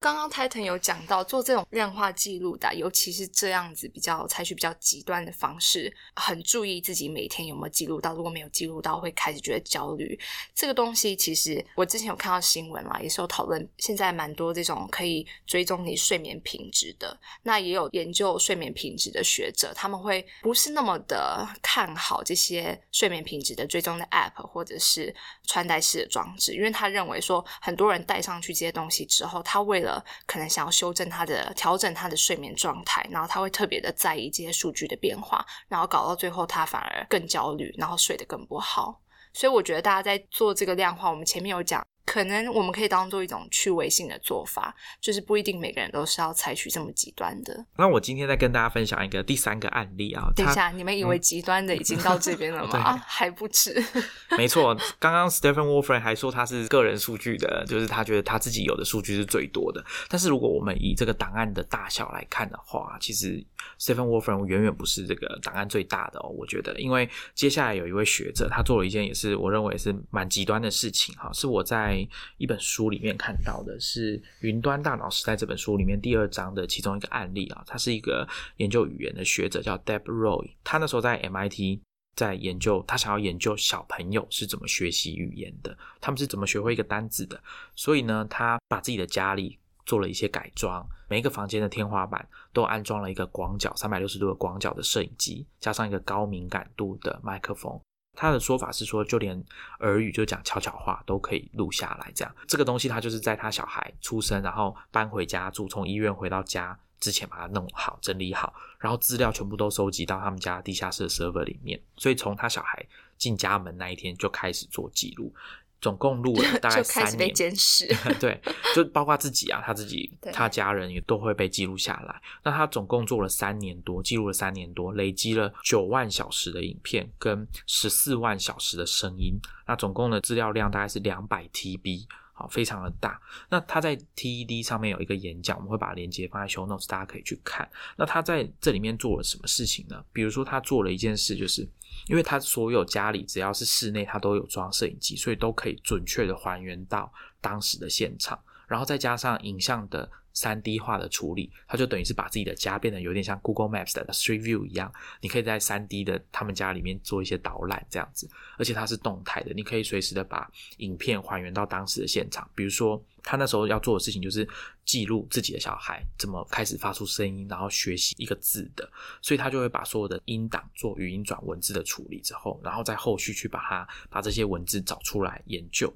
[0.00, 10.18] 刚刚 Titan 有讲到做这种量化记录的，尤其是这样子比较采取比较极端的方式，很注意自己每天有没有记录到，如果没有记录到，会开始觉得焦虑。
[10.54, 25.14] 这个东西其实我之前有看到新闻啦，也是有讨论，现在蛮多这种可以追踪你睡眠品质的，那也有研究睡眠品质的学者，他们会不是那么的看好这些睡眠品质的追踪的 App 或者是
[25.46, 29.89] 穿戴式的装置，因为他认为说很多人戴上去这些东西之后，他为了
[30.26, 39.00] 可能想要修正他的、调整他的睡眠状态，然后他会特别的在意这些数据的变化，然后搞到最后他反而更焦虑，然后睡得更不好。
[39.32, 41.84] 所以我觉得大家在做这个量化，我们前面有讲。
[42.10, 47.64] 可能我们可以当做一种趣味性的做法，就是不一定每个人都是要采取这么极端的。
[47.76, 50.24] 那我今天再跟大家分享一个第三个案例啊。
[50.34, 52.96] 等一下，你们以为极端的已经到这边了 吗？
[53.06, 53.80] 还不止。
[54.36, 59.80] 没错，刚刚 Stephen Wolfram 还说他是个人数据的，就是他觉得他自己有的数据是最多的。
[60.08, 63.40] 但是如果我们以这个档案的大小来看的话，其实
[63.78, 66.28] Stephen Wolfram 远远不是这个档案最大的哦。
[66.30, 71.99] 我觉得，因为接下来有一位学者，他做了一件也是我认为是蛮极端的事情哈，是我在。
[72.36, 77.64] 一本书里面看到的，是《云端大脑时代》这本书里面第二章的其中一个案例啊。
[77.66, 80.50] 他是一个研究语言的学者，叫 Deb Roy。
[80.62, 81.80] 他那时候在 MIT
[82.16, 87.42] 在研究，他想要研究小朋友是怎么学习语言的，他们是怎么学会一个单字的。
[87.74, 97.80] 所以呢，他把自己的家里做了一些改装，每一个房间的天花板都安装了一个广角三百六十度的广角的摄影机，加上一个高敏感度的麦克风。
[98.20, 99.42] 他的说法是说，就连
[99.78, 102.12] 耳语就讲悄悄话都可以录下来。
[102.14, 111.80] 这样，这个东西他就是在他小孩出生，然后搬回家住，从医院回到家之前把它弄好、整理好，然后资料全部都收集到他们家地下室的 server 里面。
[111.96, 115.34] 所以从他小孩进家门那一天就开始做记录。
[115.80, 117.88] 总共录了大概三年，监视。
[118.20, 118.40] 对，
[118.74, 122.20] 就包括自己啊，他自己、他家人也都会被记录下来。
[122.44, 129.40] 那他总共做了三年多，记录了三年多，累积了九万小时的影片跟十四万小时的声音。
[129.66, 133.20] 那总共的资料量大概是两百 TB，好，非常的大。
[133.48, 137.68] 那他在 TED 上面有一个演讲，我们会把链接放在 Show Notes，大家可以去看。
[137.96, 140.04] 那他在这里面做了什么事情呢？
[140.12, 141.66] 比如说，他做了一件事，就是。
[142.06, 148.38] 因为他所有家里只要是室内，他都有装摄影机，所以都可以准确的还原到当时的现场。
[148.70, 154.92] 然后再加上影像的三 D 化的处理，它就等于是把自己的家变得有点像 Google Maps 的 Street View 一样。
[155.20, 162.48] 你可以在三 D 的他们家里面做一些导览这样子，而且它是动态的，你可以随时的把影片还原到当时的现场。
[162.54, 163.02] 比如说。
[163.22, 164.48] 他那时候要做的事情就是
[164.86, 175.94] 记录自己的小孩怎么开始发出声音，然后学习一个字的，所以他就会把所有的音档做语音转文字的处理之后，然后再后续去把它把这些文字找出来研究。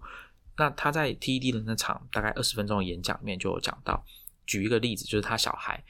[0.57, 4.05] 那他在 TED 的那场大概二十分钟的演讲里面就有讲到，
[4.47, 5.83] 举一个例子，就是他小孩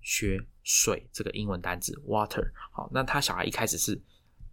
[0.00, 4.00] 学水这个英文单词 water，好，那他小孩一开始是。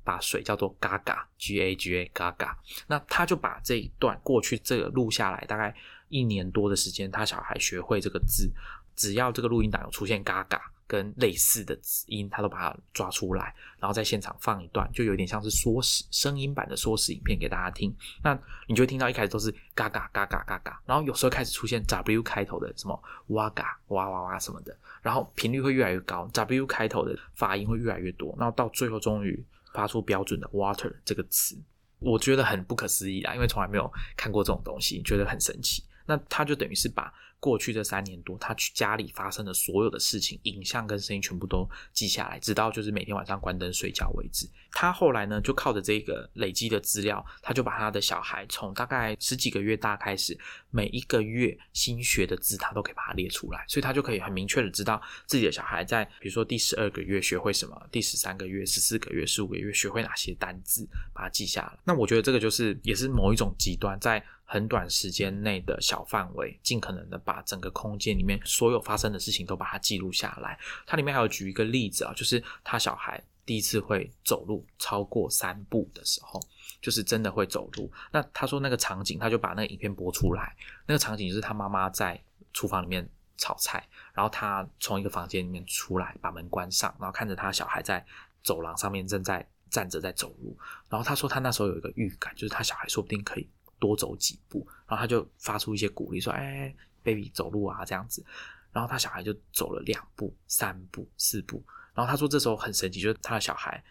[0.06, 5.75] 把水叫做嘎嘎，G A G A 嘎嘎，那他就把这一段过去这个录下来，大概
[6.10, 8.54] 一年多的时间，他小孩学会这个字，
[8.95, 17.95] 只要这个录音档有出现嘎嘎跟类似的音，他都把它抓出来，然后在现场放一段，就有点像是缩时声音版的缩时影片给大家听。
[18.24, 29.45] 那你就会听到一开始都是嘎嘎嘎嘎嘎嘎，然后有时候开始出现 W 开头的什么哇嘎哇哇哇什么的，然后频率会越来越高，W 开头的发音会越来越多，然后到最后终于。
[29.74, 31.54] 发出标准的 water 这个词，
[32.00, 35.84] 我觉得很不可思议啊，因为从来没有看过这种东西，觉得很神奇。
[36.06, 37.13] 那他就等于是把。
[37.39, 44.50] 过去这三年多，他去家里发生的所有的事情，影像跟声音全部都记下来，直到就是每天晚上关灯睡觉为止。
[44.75, 50.38] 他后来呢，就靠着这个累积的资料，他就把他的小孩从大概十几个月大开始，
[50.69, 61.79] 每一个月新学的字，他都可以把它列出来，所以他就可以很明确的知道自己的小孩在比如说第十二个月学会什么，第十三个月、十四个月、十五个月学会哪些单字，把它记下来。
[61.85, 64.21] 那我觉得这个就是也是某一种极端在。
[64.47, 70.55] 很短时间内的小范围，尽可能的把整个空间里面所有发生的事情都把它记录下来。
[70.85, 76.39] 它里面还有举一个例子啊，就是他小孩第一次会走路超过三步的时候，
[76.81, 77.91] 就是真的会走路。
[78.12, 80.55] 那他说那个场景，他就把那个影片播出来。
[80.88, 82.21] 那个场景就是他妈妈在
[82.53, 88.05] 厨房里面炒菜，然后他从一个房间里面出来，把门关上，然后看着他小孩在
[88.43, 90.58] 走廊上面正在站着在走路。
[90.89, 93.49] 然后他说他那时候有一个预感，就是他小孩说不定可以。
[93.77, 98.25] 多走几步，然后他就发出一些鼓励，说：“哎，baby，走路啊，这样子。”
[98.71, 101.62] 然后他小孩就走了两步、三步、四步，
[101.95, 103.84] 然后他说这时候很神奇，就是他的小孩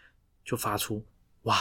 [0.45, 1.03] 就发出
[1.43, 1.57] “哇”，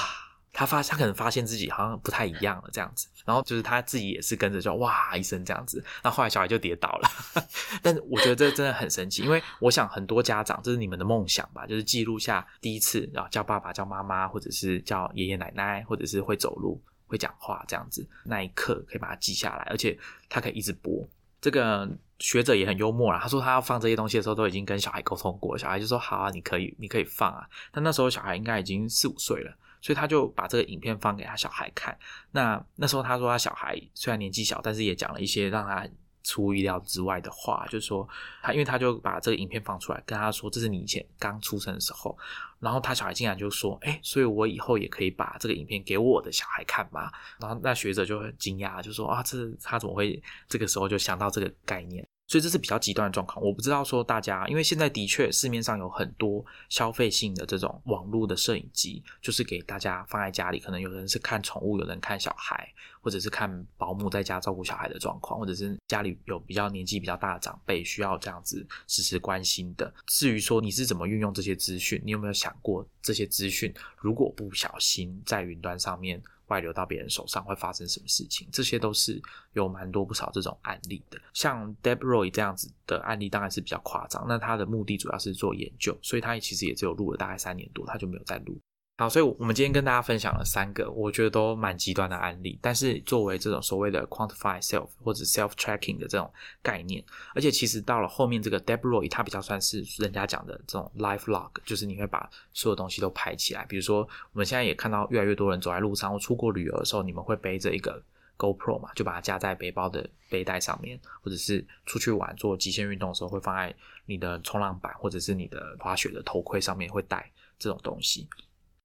[0.52, 3.09] 他发他可能发现自己好像不太一样了，这样子。
[3.24, 5.83] 然后就是他自己也是跟着叫“哇”一声这样子。
[6.02, 7.11] 那后来小孩就跌倒了，
[7.83, 16.80] 但是我觉得这真的很神奇，因为我想很多家长这是你们的梦想吧，就是记录下第一次，然后叫爸爸、叫妈妈，或者是叫爷爷奶奶，或者是会走路。
[17.07, 19.96] 会讲话这样子，那一刻可以把它记下来，而且
[20.28, 21.07] 它可以一直播。
[21.38, 21.87] 这个
[22.18, 27.46] 学者也很幽默啦，他说他要放这些东西的时候，都已经跟小孩沟通过，小孩就说好啊，你可以，你可以放啊。
[27.72, 31.96] 但那时候小孩应该已经四五岁了，所以他就把这个影片放给他小孩看。
[32.33, 35.87] 那那时候他说他小孩虽然年纪小，但是也讲了一些让他。
[36.27, 38.09] 出意料之外的话，就是说
[38.42, 42.16] 他，因为他就把这个影片放出来，跟他说这是你以前刚出生的时候，
[42.61, 47.12] 然后他小孩竟然就说，哎，所以我以后也可以把这个影片给我的小孩看嘛。
[47.38, 50.18] 然后那学者就很惊讶，就说啊，这他怎么会
[50.49, 52.09] 这个时候就想到这个概念？
[52.27, 62.66] 所以这是比较极端的状况，我不知道说大家，因为现在的确市面上有很多消费性的这种网络的摄影机，就是给大家放在家里，可能有人是看宠物，有人看小孩，
[63.03, 69.93] 或者是看保姆在家照顾小孩的状况，或者是家里有比较年纪比较大的长辈需要这样子时时关心的。
[70.07, 76.22] 至于说你是怎么运用这些资讯，你有没有想过这些资讯如果不小心在云端上面？
[76.55, 79.20] 外流到别人手上会发生什么事情，这些都是
[79.55, 81.20] 有蛮多不少这种案例的。
[81.32, 88.57] 像 Deb Roy 这样子的案例当然是比较夸张，那他的目的主要是做研究，所以他其实也只有录了大概三年多，他就没有再录。
[88.97, 92.57] 好，所以我们今天跟大家分享了三个，我觉得都蛮极端的案例。
[92.62, 96.32] 但是作为这种所谓的 quantify self 或者 self tracking 的这种
[96.62, 103.66] 概念，而且其实到了后面这个 Deb Roy，它比较算是人家讲的这种 life log，就是你会把所有东西都拍起来。
[103.66, 108.01] 比如说，我们现在也看到越来越多人走在路上或出国旅游的时候，你们会背着一个
[108.38, 113.74] GoPro 嘛，就把它夹在背包的背带上面，或者是出去玩做极限运动的时候，会放在
[114.07, 117.28] 你的冲浪板或者是你的滑雪的头盔上面会带
[117.59, 118.28] 这种东西。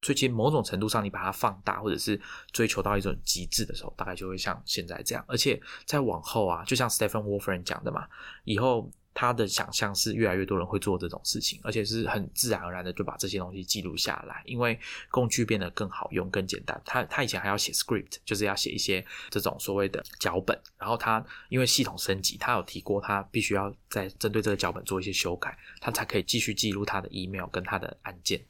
[0.01, 2.19] 所以，其实某种程度上，你把它放大，或者是
[2.51, 5.23] 追求到一种极致的时候，大概就会像现在这样。
[5.27, 8.07] 而且，再往后啊，就像 Stephen Wolfram 讲的嘛，
[8.45, 14.79] 以后他的想象是越来越多人会做这种事情，而且是很自然而然的就把这些东西记录下来，因为
[15.11, 16.81] 工具变得更好用、更简单。
[16.85, 28.41] 他他以前还要写 script，就是要写一些这种所谓的脚本，然后他因为系统升级，他有提过，他必须要在针对这个脚本做一些修改，他才可以继续记录他的 email 跟他的案件。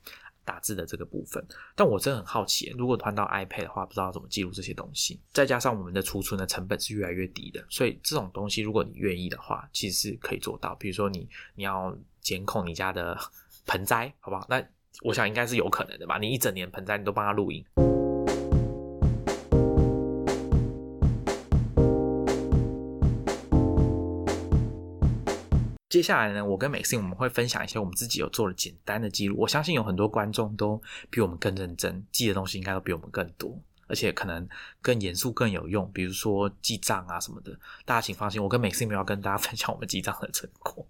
[0.46, 5.20] 打字的这个部分，但我真的很好奇，如果换到 iPad 的话，不知道怎么记录这些东西。
[5.32, 10.74] 再加上我们的储存的成本是越来越低的，所以这种东西，如果你愿意的话，其实是可以做到。
[10.76, 13.18] 比如说你你要监控你家的
[13.68, 14.46] 盆栽，好不好？
[14.50, 14.64] 那
[15.04, 16.18] 我想应该是有可能的吧。
[16.18, 17.64] 你一整年盆栽你都帮他录音。
[25.90, 29.36] 接下来呢，我跟 Maxine 我们会分享一些我们自己有做的简单的记录。
[29.40, 30.80] 我相信有很多观众都
[31.10, 34.48] 比我们更认真，记的东西应该都比我们更多，而且可能
[34.84, 35.92] 更严肃、更有用。
[35.92, 37.52] 比如说记账啊什么的，
[37.86, 40.88] 大家请放心，我跟 Maxine 要跟大家分享我们记账的成果。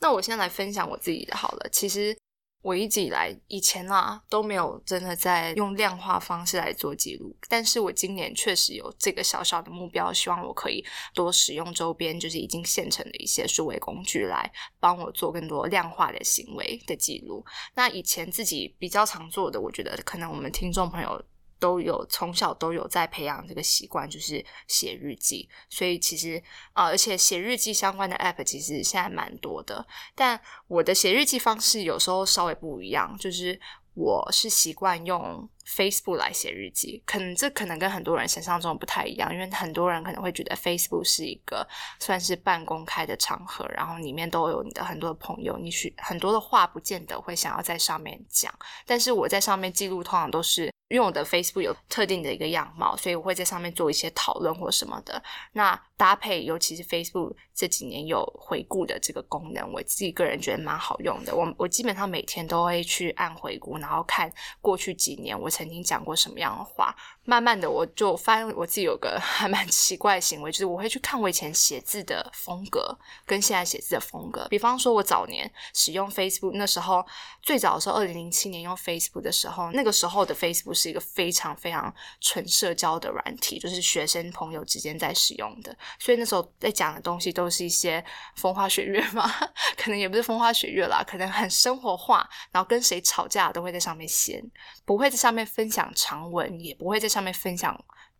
[0.00, 2.16] 那我先来分享我自己的好了，其实。
[2.62, 10.84] 我一直以来以前啦都没有真的在用量化方式来做记录，但是我今年确实有这个小小的目标，希望我可以
[11.14, 17.44] 多使用周边就是已经现成的一些数位工具来帮我做更多量化的行为的记录。
[17.74, 21.24] 那以前自己比较常做的，我觉得可能我们听众朋友。
[21.60, 25.48] 都有从小都有在培养这个习惯，就是写日记。
[25.68, 26.42] 所以其实
[26.72, 29.86] 啊，而且写日记相关的 App 其实现在蛮多的。
[30.16, 33.60] 但我的写日记方式有时候稍微不一样，就是
[33.94, 37.02] 我是习惯用 Facebook 来写日记。
[37.04, 41.66] 可能这可能跟很多人想象中不太一样，因为很多人可能会觉得 Facebook 是一个
[41.98, 48.52] 算是半公开的场合，然后里面都有你的很多的朋友，你许很多的话不见得会想要在上面讲。
[48.86, 50.70] 但是我在上面记录，通常都是。
[50.90, 55.22] 因为我的 Facebook 有特定的一个样貌，所以我会在上面做一些讨论或什么的。
[55.52, 61.34] 那搭配，尤其是 Facebook 这几年有回顾的这个功能，我自己个人觉得蛮好用的。
[61.34, 66.92] 我我基本上每天都会去按回顾，然后看过去几年我曾经讲过什么样的话。
[67.24, 74.48] 慢慢的，我就发现我自己有个还蛮奇怪的行为，就是我会去看我以前写字的风格跟现在写字的风格。
[74.48, 77.04] 比方说，我早年使用 Facebook 那时候，
[77.42, 85.76] 最早的时候，二零零七年用 Facebook 的时候，那个时候的 Facebook 是一个非常非常纯社交的软体，就是学生朋友之间在使用的。
[85.98, 88.04] 所以那时候在讲的东西都是一些
[88.36, 89.30] 风花雪月嘛，
[89.76, 92.28] 可能也不是风花雪月啦，可能很生活化。
[92.50, 94.42] 然后跟谁吵架都会在上面写，
[94.84, 97.74] 不会在上面分享长文，也不会在上面分享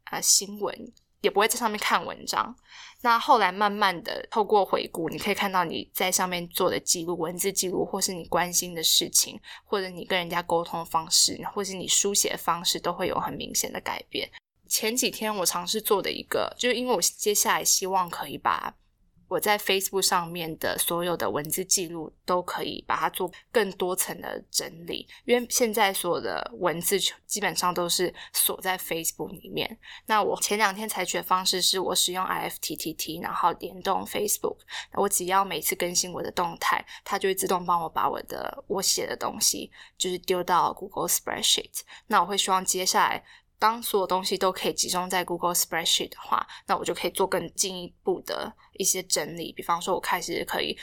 [0.05, 2.55] 啊新闻，也不会在上面看文章。
[3.03, 14.30] 那后来慢慢的透过回顾，你可以看到你在上面做的记录、文字记录，或是你关心的事情，或者你跟人家沟通方式，或是你书写方式，都会有很明显的改变。
[14.68, 18.74] 前几天我尝试做的一个，就是因为我接下来希望可以把
[19.31, 29.78] 我在 Facebook 上面的所有的文字记录都可以把它做更多层的整理，因为现在所有的文字基本上都是锁在 Facebook 里面。
[30.07, 34.57] 那我前两天采取的方式是我使用 IFTTT，然后联动 Facebook，
[34.95, 41.83] 我只要每次更新我的动态，它就会自动帮我把我的我写的东西就是丢到 Google Spreadsheet。
[42.09, 43.24] 那我会希望接下来。
[43.61, 49.52] 当所有东西都可以集中在 Google Spreadsheet 的话，那我就可以做更进一步的一些整理。
[49.52, 50.76] 比方说，我开始可以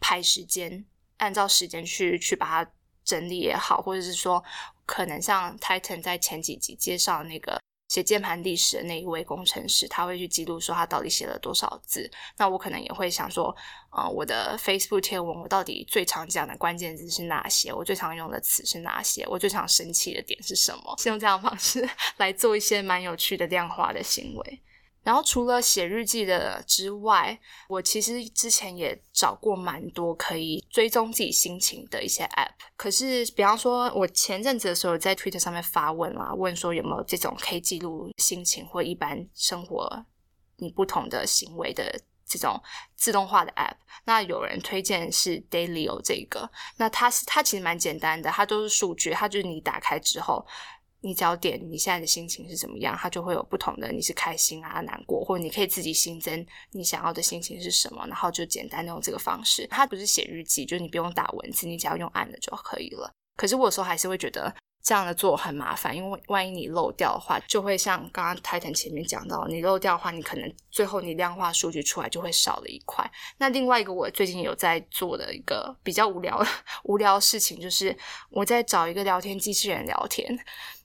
[0.00, 0.84] 排时间，
[1.18, 2.72] 按照时间去去把它
[3.04, 4.42] 整理也好，或者是说，
[4.86, 7.60] 可能像 Titan 在前几集介绍那个。
[7.92, 12.10] 写键盘历史的那一位工程师，他会去记录说他到底写了多少字。
[12.38, 13.54] 那我可能也会想说，
[13.90, 17.70] 呃，我的 Facebook 贴文，我到底最常讲的关键字是哪些？
[17.70, 19.26] 我最常用的词是哪些？
[19.28, 20.96] 我最常生气的点是什么？
[20.96, 21.86] 是用这样方式
[22.16, 24.60] 来做一些蛮有趣的量化的行为。
[25.02, 27.38] 然后除了写日记的之外，
[27.68, 32.52] 我其实之前也找过蛮多可以追踪自己心情的一些 App。
[32.76, 40.06] 可是，比方说，我前阵子的时候在 Twitter 上面发问啦，问说有没有这种可以记录心情或一般生活
[40.58, 42.62] 你不同的行为的这种
[42.94, 43.74] 自动化的 App。
[44.04, 50.46] 那有人推荐是 Dailyo 这个，那它是它其实蛮简单的，它都是数据，它就是你打开之后。
[51.02, 59.66] 你只要点你现在的心情是怎么样，它就会有不同的，你是开心啊、难过，或者你可以自己新增你想要的心情是什么，然后就简单用这个方式。
[59.66, 63.12] 它不是写日记，就是你不用打文字，你只要用按的就可以了。
[63.36, 73.10] 可是我有时候还是会觉得这样的做很麻烦，因为万一你漏掉的话，就会像刚刚 Titan 前面讲到，你漏掉的话，你可能最后你量化数据出来就会少了一块。
[73.38, 76.44] 那另外一个我最近有在做的一个比较无聊
[76.84, 77.96] 无聊的事情，就是
[78.30, 80.38] 我在找一个聊天机器人聊天。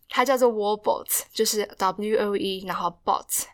[0.10, 3.46] 它叫做 Warbot，就是 W O E，然后 Bot。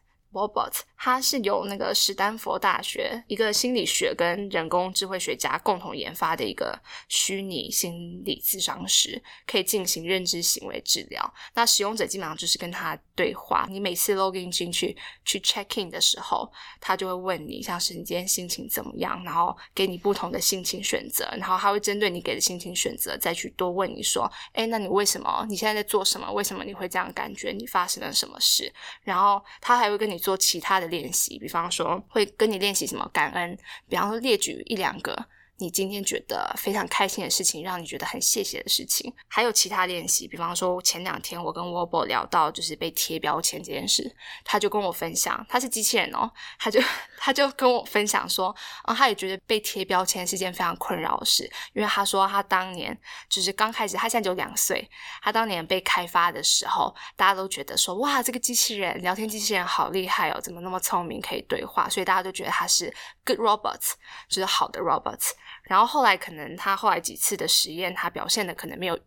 [1.06, 11.34] 它是由那个史丹佛大学一个心理学跟人工智慧学家共同研发的一个虚拟心理咨商师，可以进行认知行为治疗。
[11.56, 13.68] 那使用者基本上就是跟他对话。
[13.70, 16.50] 你每次 login 进去去 check in 的时候，
[16.80, 25.46] 他就会问你，像是你今天心情怎么样，然后给你不同的心情选择，然后他会针对你给的心情选择，再去多问你说，哎，那你为什么？
[25.50, 26.32] 你现在在做什么？
[26.32, 27.52] 为什么你会这样感觉？
[27.52, 28.72] 你发生了什么事？
[29.04, 30.14] 然后他还会跟你。
[30.24, 33.58] 做其他的练习，比方说会跟你练习什么感恩，
[33.90, 35.18] 比方说列举一两个。
[35.58, 46.30] 你今天觉得非常开心的事情，让你觉得很谢谢的事情，还有其他练习，比方说前两天我跟 w o b o 聊到就是被贴标签这件事，他就跟我分享，他是机器人哦，
[46.60, 46.82] 他就
[47.18, 53.00] 他就跟我分享说，啊，他也觉得被贴标签是件非常困扰的事，因为他说他当年
[53.30, 54.90] 就是刚开始，他现在只有两岁，
[55.22, 62.94] 他当年被开发的时候，大家都觉得说，哇，这个机器人聊天机器人好厉害哦，怎么那么聪明，可以对话，所以大家都觉得他是
[63.24, 63.94] good robots，
[64.28, 65.32] 就是好的 robots。
[65.64, 68.98] 然后后来可能他后来几次的实验，他表现的可能没有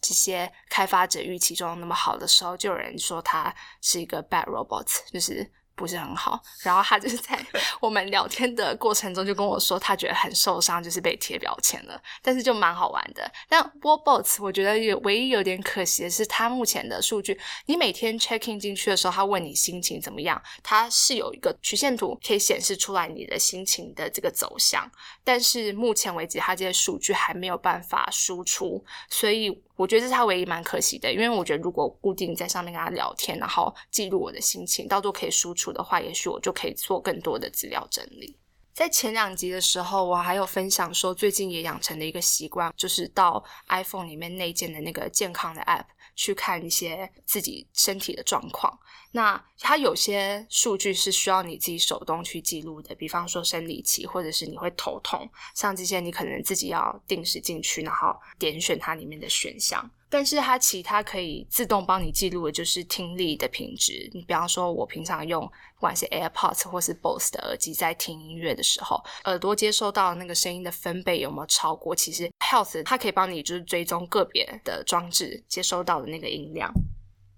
[0.00, 5.50] 这些开发者预期中那么好的时候，就有人说他是一个 bad robot，就是。
[5.76, 7.38] 不是很好，然后他就是在
[7.80, 13.30] 我们聊天的过程中就跟我说，他觉得很受伤，就是被贴标签了，但是就蛮好玩的。
[13.48, 24.90] 但 Wallbots 我觉得有唯一有点可惜的是，他目前的数据，你每天 checking 进去的时候，他问你心情怎么样，它是有一个曲线图可以显示出来你的心情的这个走向，
[25.22, 29.62] 但是目前为止，它这些数据还没有办法输出，所以。
[29.76, 38.36] 我觉得这是他唯一蛮可惜的，因为我觉得如果固定在上面跟他聊天，然后记录我的心情，到时候可以输出的话，也许我就可以做更多的资料整理。
[38.74, 48.78] 在前两集的时候，我还有分享说，最近也养成的一个习惯，就是到 iPhone 里面内建的那个健康的 App 去看一些自己身体的状况。
[49.12, 59.90] 那它有些数据是需要你自己手动去记录的，比方说生理期，或者是你会头痛，像这些你可能自己要定时进去，然后点选它里面的选项。
[60.08, 64.08] 但是它其他可以自动帮你记录的，就是听力的品质。
[64.14, 65.44] 你比方说，我平常用
[65.74, 71.94] 不管是 AirPods 或是 Bose 的耳机，在听音乐的时候，耳朵接收到那个声音的分贝有没有超过？
[71.94, 76.72] 其实 Health 它可以帮你就是追踪个别的装置接收到的那个音量。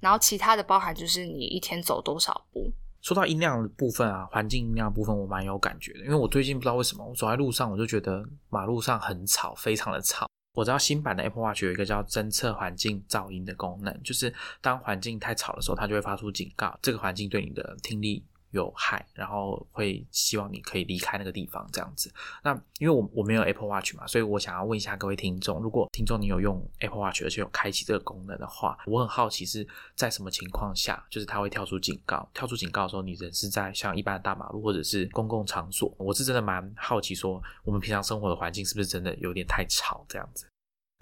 [0.00, 2.70] 然后其他的包含就是你一天走多少步。
[3.00, 10.28] 说到音量的部分啊，环境音量部分我蛮有感觉的，因为我最近不知道为什么，我走在路上我就觉得马路上很吵，非常的吵。
[10.58, 18.24] 我知道新版的 Apple Watch 有一个叫侦测环境噪音的功能，就是当环境太吵的时候，它就会发出警告，这个环境对你的听力。
[18.50, 22.12] 有害，然后会希望你可以离开那个地方，这样子。
[22.42, 32.28] 那因为我我没有 Apple Watch 嘛，所以我想要问一下各位听众，如果听众你有用 Apple Watch 而且有开启这个功能的话，我很好奇是在什么情况下，就是它会跳出警告。
[32.32, 40.46] 跳出警告的时候，你人是在像一般的大马路或者是公共场所，我是真的蛮好奇，说我们平常生活的环境是不是真的有点太吵这样子。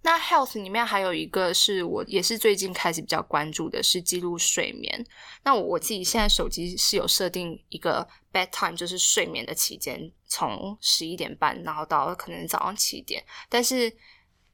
[0.07, 5.05] 那 Health 里面还有一个是我也是最近开始比较关注的，是记录睡眠。
[5.43, 13.21] 那我自己现在手机是有设定一个 bedtime，就是睡眠的期间，从十一点半然后到可能早上七点。
[13.49, 13.93] 但是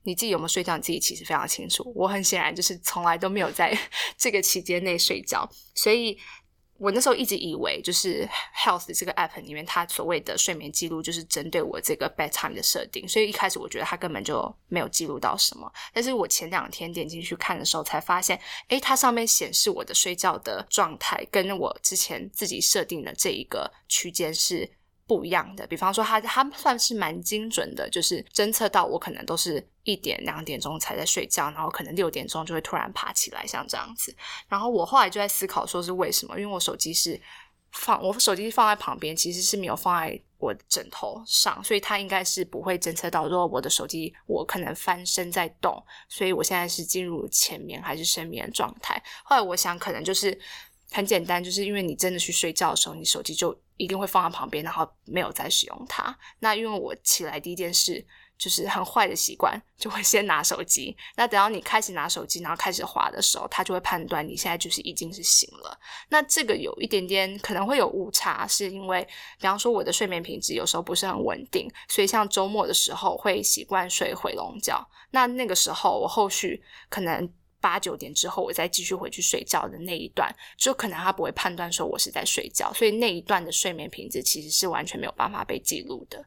[0.05, 1.92] 你自己有没有睡觉，你自己其实非常清楚。
[1.94, 3.78] 我很显然就是从来都没有在
[4.16, 6.18] 这个期间内睡觉，所以。
[6.79, 15.73] 我那时候一直以为，就是 Health 这个 App 里面，它所谓的睡眠记录就是针对我这个 bedtime 的设定，所以一开始我觉得它根本就没有记录到什么。
[15.93, 24.68] 但是我前两天点进去看的时候，才发现，诶，它上面显示我的睡觉的状态，跟我之前自己设定的这一个区间是。
[25.12, 34.16] 不一样的，比方说，它它算是蛮精准的，就是侦测到我可能都是一点两点钟才在睡觉，然后可能六点钟就会突然爬起来，像这样子。
[34.48, 36.40] 然后我后来就在思考，说是为什么？
[36.40, 37.20] 因为我手机是
[37.72, 49.02] 放我手机放在旁边，其实是没有放在我枕头上，所以它应该是不会侦测到，如果我的手机我可能翻身在动，所以我现在是进入前眠还是深眠状态。
[49.24, 50.38] 后来我想，可能就是
[50.90, 56.16] 很简单，就是因为你真的去睡觉的时候，你手机就一定会放在旁边，然后没有再使用它。
[56.39, 58.07] 那因为我起来第一件事。
[58.39, 60.97] 就是很坏的习惯，就会先拿手机。
[61.14, 65.78] 那等到你开始拿手机，然后开始滑的时候，它就会判断你现在就是已经是醒了。
[66.09, 69.07] 那这个有一点点可能会有误差，是因为
[69.39, 74.85] 比方说我的睡眠品质有时候不是很稳定，所以像周末的时候会习惯睡回笼觉。
[75.12, 86.22] 那那个时候我后续可能八九点之后，我再继续回去睡觉的那一段，就可能他不会判断说我是在睡觉，所以那一段的睡眠品质其实是完全没有办法被记录的。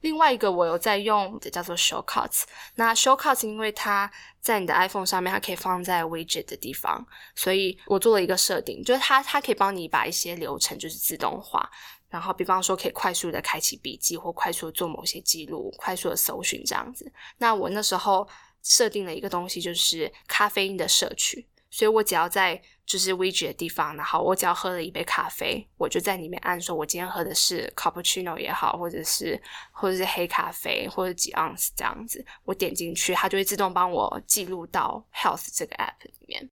[0.00, 2.42] 另外一个我有在用的叫做 Shortcuts，
[2.74, 7.06] 那 Shortcuts 因为它在你的 iPhone 上面，它可以放在 Widget 的地方，
[7.36, 11.70] 所以我做了一个设定，就是它它可以帮你把一些流程就是自动化，
[12.08, 17.10] 然后比方说可以快速的开启笔记或快速做某些记录，快速的搜寻这样子。
[17.38, 18.26] 那我那时候
[18.62, 21.46] 设定了一个东西，就是咖啡因的摄取。
[21.70, 29.38] 所以我只要在就是 widget 的地方，然后我只要喝了一杯咖啡，我就在里面按说，我今天喝的是 cappuccino 也好，或者是
[29.70, 36.48] 或者是黑咖啡，或者几盎司这样子，我点进去，它就会自动帮我记录到 health 这个 app 里面。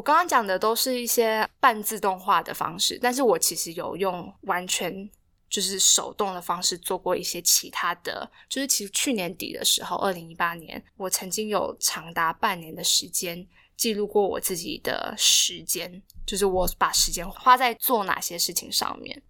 [0.00, 5.10] 我刚刚讲的都是一些半自动化的方式，但是我其实有用完全
[5.50, 13.46] 就是手动的方式做过一些其他的，就是其实去年底的时候，二零一八年，我曾经有长达半年的时间。
[13.76, 19.22] 记录过我自己的时间，就是我把时间花在做哪些事情上面。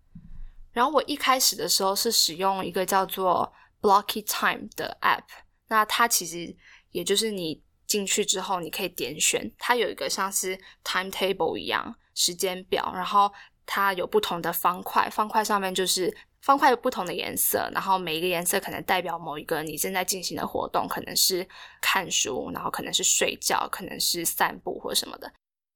[0.70, 5.24] 然后我一开始的时候是使用一个叫做 Blocky Time 的 App，
[5.66, 6.54] 那它其实
[6.92, 7.60] 也就是你
[7.91, 13.32] 进去之后，你可以点选，它有一个像是 Timetable 一样时间表，然后
[13.66, 16.16] 它有不同的方块，方块上面就是。
[16.43, 21.47] 方块有不同的颜色，然后每一个颜色可能代表某一个你正在进行的活动，可能是
[21.82, 25.30] 看书，然后可能是睡觉，可能是散步或什么的。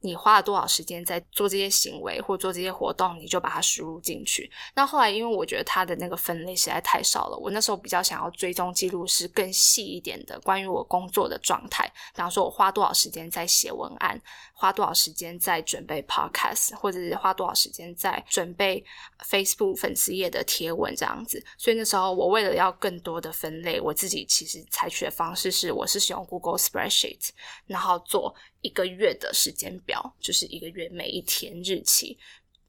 [0.05, 4.51] 你花了多少时间在做这些行为或做这些活动，你就把它输入进去。
[4.75, 11.91] 那后来，因为我觉得它的那个分类实在太少了，我那时候比较想要追踪记录是更细一点的，关于我工作的状态。
[12.15, 14.21] 比方说，我花多少时间在写文案，
[14.55, 18.83] 花多少时间在准备 podcast，或者是花多少时间在准备
[19.29, 21.45] Facebook 粉丝页的贴文这样子。
[21.59, 27.29] 所以那时候，我为了要更多的分类，我自己其实采取的方式是，我是使用 Google Spreadsheet，
[27.67, 28.35] 然后做。
[28.65, 32.19] 一个月的时间表就是一个月每一天日期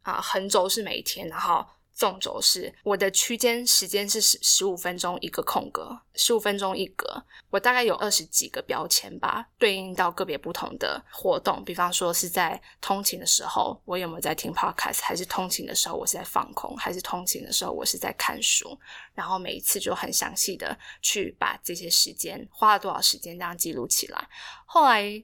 [0.02, 1.66] 啊，横轴是每一天，然后
[1.96, 18.78] 纵轴是我的区间时间是十十五分钟一个空格，十五分钟一格，我大概有二十几个标签吧，对应到个别不同的活动，比方说是在通勤的时候，我有没有在听 podcast，还是通勤的时候我是在放空，还是通勤的时候我是在看书，
[19.14, 24.28] 然后每一次就很详细的去把这些时间花了多少时间这样记录起来，
[24.66, 25.24] 后来。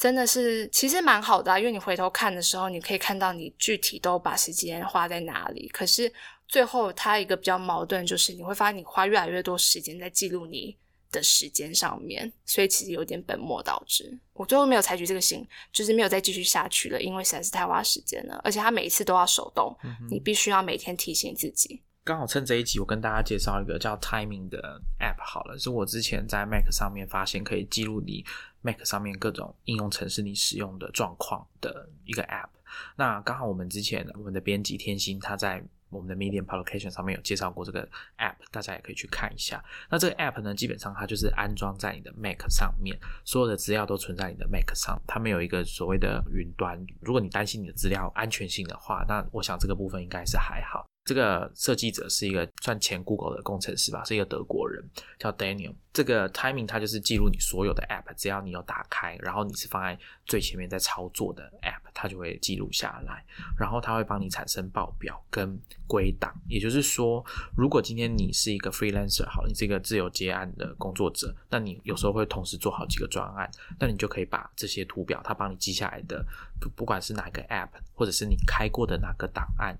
[0.00, 5.68] 真的是，其实蛮好的，因为你回头看的时候，你可以看到你具体都把时间花在哪里。
[5.68, 6.10] 可是
[6.48, 10.74] 最后，它一个比较矛盾，就是你会发现你花越来越多时间在记录你
[11.12, 14.18] 的时间上面，所以其实有点本末倒置。
[14.32, 19.76] 我最后没有采取这个行，就是没有再继续下去了，因为实在是太花时间了，而且它每一次都要手动，
[20.10, 21.82] 你必须要每天提醒自己。
[22.02, 28.24] 刚好趁这一集，我跟大家介绍一个叫 Timing 的 App 好了，是我之前在 Mac 上面发现可以记录你
[28.62, 32.48] Mac 上面各种应用程式你使用的状况的一个 App。
[32.96, 37.86] 那刚好我们之前我们的编辑天心他在我们的 Medium Publication 上面有介绍过这个
[38.16, 39.62] App，大家也可以去看一下。
[39.90, 46.82] 那这个 App 呢，基本上它就是安装在你的 Mac 上面，所有的资料都存在你的 Mac 上，它没有一个所谓的云端。
[47.00, 50.86] 如果你担心你的资料安全性的话，那我想这个部分应该是还好。
[51.04, 54.84] 这个设计者是一个算前 Google 的工程师吧，是一个德国人，
[55.18, 55.74] 叫 Daniel。
[55.92, 63.24] 这个 Timing 它就是记录你所有的 App，只要你有打开，然后你是放在最前面在操作的 App，它就会记录下来，
[63.58, 66.32] 然后它会帮你产生报表跟归档。
[66.48, 67.24] 也就是说，
[67.56, 76.24] 如果今天你是一个 Freelancer，好，你是一个自由接案的工作者，那你有时候会同时做好几个专案，那你就可以把这些图表，它帮你记下来的，
[76.60, 79.76] 不不管是哪个 App，或者是你开过的哪个档案。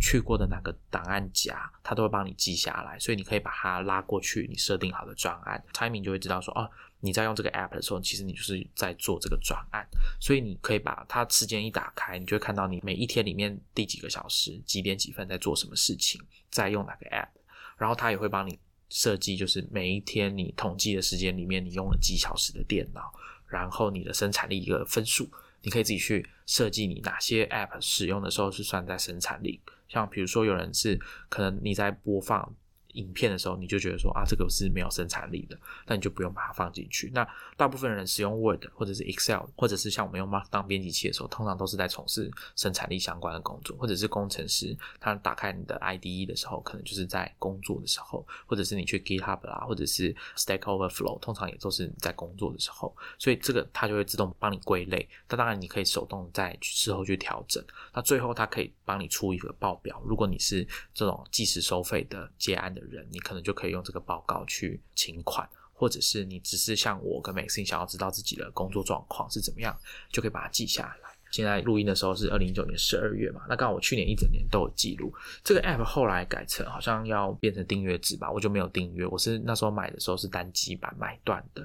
[0.00, 6.70] 去过的哪个档案夹，它都会帮你记下来，所以你可以把它拉过去，你设定好的专案，Timing 就会知道说，哦，
[7.00, 9.86] 你在用这个 App 的时候，其实你就是在做这个专案，
[10.18, 16.20] 所以你可以把它时间一打开，你就会看到你每一天里面第几个小时、几点几分在做什么事情，
[16.50, 17.28] 在用哪个 App，
[17.76, 18.58] 然后它也会帮你
[18.88, 23.12] 设计，就是每一天你统计的时间里面，你用了几小时的电脑，
[23.46, 25.30] 然后你的生产力一个分数，
[25.62, 29.60] 你可以自己去设计你哪些 App 使用的时候是算在生产力。
[29.88, 30.98] 像比如说有人是
[31.28, 32.54] 可能你在播放。
[32.94, 37.10] 影片的时候，你就觉得说啊，这个是没有生产力的，那你就不用把它放进去。
[37.14, 37.26] 那
[37.56, 52.96] 大部分人使用 Word 或者是 Excel，或者是像我们用 Markdown 编辑器的时候，通常都是在从事生产力相关的工作，或者是工程师他打开你的 IDE 的时候，可能就是在工作的时候，或者是你去 GitHub 啦，或者是 Stack Overflow，通常也都是在工作的时候。
[53.18, 55.08] 所以这个它就会自动帮你归类。
[55.28, 57.64] 那当然你可以手动在事后去调整。
[57.94, 60.02] 那最后它可以帮你出一个报表。
[60.04, 62.79] 如果你是这种计时收费的接案的。
[62.84, 69.76] 人，你可能就可以用这个报告去请款，或者是你只是像我跟 Maxine 想要知道自己的工作状况是怎么样，
[70.10, 71.10] 就可以把它记下来。
[71.30, 75.14] 现在录音的时候是二零一九年十二月嘛，那刚好我去年一整年都有记录。
[75.44, 79.06] 这个 App 后来改成好像要变成订阅制吧，我就没有订阅。
[79.06, 81.64] 我是那时候买的时候是单机版买断的，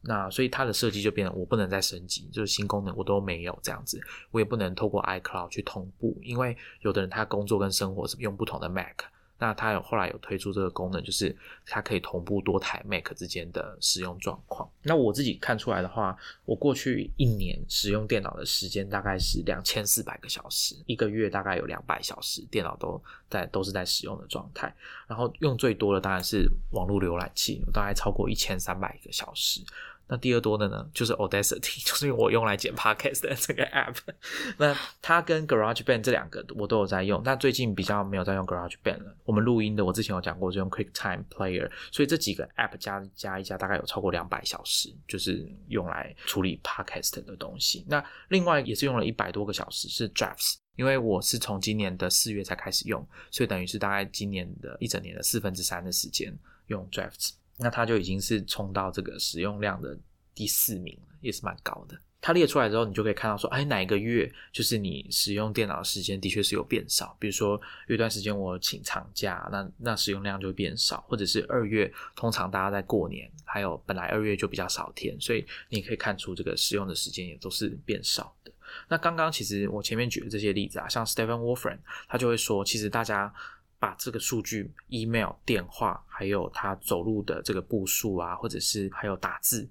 [0.00, 4.00] 那所以它的设计就变成我不能再升级，就是新功能我都没有这样子，
[4.30, 8.96] 我也不能透过 iCloud 去同步，因为有的人他工作跟生活是用不同的 Mac。
[9.42, 11.36] 那它有后来有推出这个功能，就是
[11.66, 14.70] 它可以同步多台 Mac 之间的使用状况。
[14.84, 24.72] 那我自己看出来的话，我过去一年使用电脑的时间大概是两千四百个小时，一个月大概有两百小时，电脑都在都是在使用的状态。
[25.08, 29.60] 然后用最多的当然是网络浏览器，大概超过一千三百个小时。
[30.08, 33.96] 那第二多的呢，就是 Audacity， 就是我用来剪 podcast 的这个 app。
[34.58, 39.16] 那它跟 GarageBand 这两个我都有在用，但最近比较没有在用 GarageBand 了。
[39.24, 47.84] 我们录音的，我之前有讲过，就用 QuickTime Player，所以这几个 app 加加一加，大概有超过两百小时，就是用来处理 podcast 的东西。
[47.88, 56.36] 那另外也是用了一百多个小时是 Drafts，因为我是从今年的四月才开始用，所以等于是大概今年的一整年的四分之三的时间
[56.66, 57.32] 用 Drafts。
[57.62, 59.98] 那它就已经是冲到这个使用量的
[60.34, 61.98] 第四名了，也是蛮高的。
[62.24, 67.16] 它列出来之后，你就可以看到说，哎，哪一个月就是你使用电脑的时间的确是有变少。
[67.18, 71.00] 比如说有一段时间我请长假，那那使用量就会变少。
[71.08, 78.52] 或者是二月，通常大家在过年，还有本来二月就比较少天，所以你可以看出这个使用的时间也都是变少的。
[78.88, 83.34] 那刚刚其实我前面举的这些例子啊，像 Stephen Wolfram，他就会说，其实大家。
[83.82, 89.68] 把这个数据、email、电话，还有他走路的这个步数啊，或者是还有打字，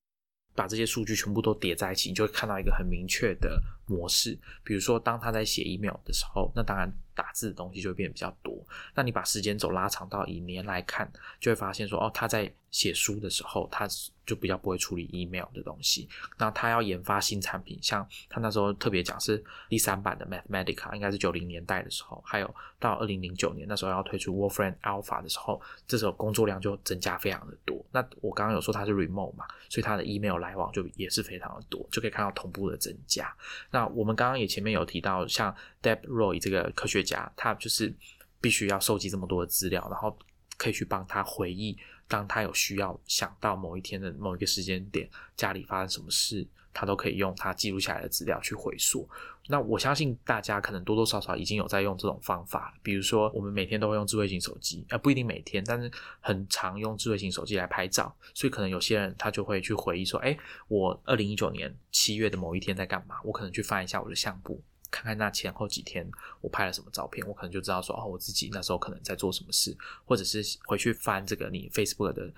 [0.53, 4.37] 把这些数据全部都叠在一起，你就会看到一个很明确的模式。
[4.65, 6.93] 比如说，当他在写 email 的时候，那当然。
[7.13, 8.65] 打字的东西就会变得比较多。
[8.95, 13.87] 那你把时间轴拉长到以年来看，就会发现说，哦，他在写书的时候，他
[14.25, 16.07] 就比较不会处理 email 的东西。
[16.37, 27.85] 那他要研发新产品，像他那时候特别讲是第三版的 Mathematica，应该是九零年代的时候，还有到二零零九年那时候要推出 Wolfram Alpha 的时候，这时候工作量就增加非常的多。
[27.91, 33.35] 那我刚刚有说它是 remote 嘛，所以它的 email 来往就也是非常的多，就可以看到同步的增加。
[33.69, 35.53] 那我们刚刚也前面有提到，像
[35.83, 37.93] Deb Roy 这个科学家，他就是
[38.39, 40.17] 必须要收集这么多的资料，然后
[40.57, 41.77] 可以去帮他回忆，
[42.11, 49.07] 当他有需要想到某一天的某一个时间点，家里发生什么事，他都可以用他记录下来的资料去回溯。
[49.47, 55.89] 那我相信大家可能多多少少已经有在用这种方法，比如说我们每天都会用智慧型手机，呃，不一定每天，但是
[56.19, 60.37] 很常用智慧型手机来拍照，所以可能有些人他就会去回忆说，哎，
[60.67, 63.15] 我二零一九年七月的某一天在干嘛？
[63.23, 64.61] 我可能去翻一下我的相簿。
[64.91, 66.05] 看看那前后几天
[66.41, 69.75] 我拍了什么照片，我可能就知道说哦，我自己那时候可能在做什么事，
[70.05, 72.31] 或者是回去翻这个你 Facebook 的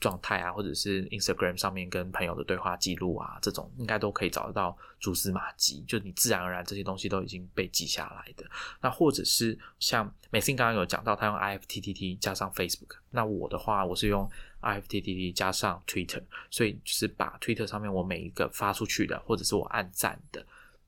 [0.00, 8.44] 状态啊，或者是 Instagram 上面跟朋友的对话记录啊，这种应该都可以找得到蛛丝马迹，就你自然而然这些东西都已经被记下来的。
[8.82, 14.30] 那或者是像美信刚刚有讲到，他用 IFTTT 加上 Facebook，那我的话我是用
[14.60, 20.44] IFTTT 加上 Twitter，所以就是把 Twitter 上面我每一个发出去的，或者是我按赞的。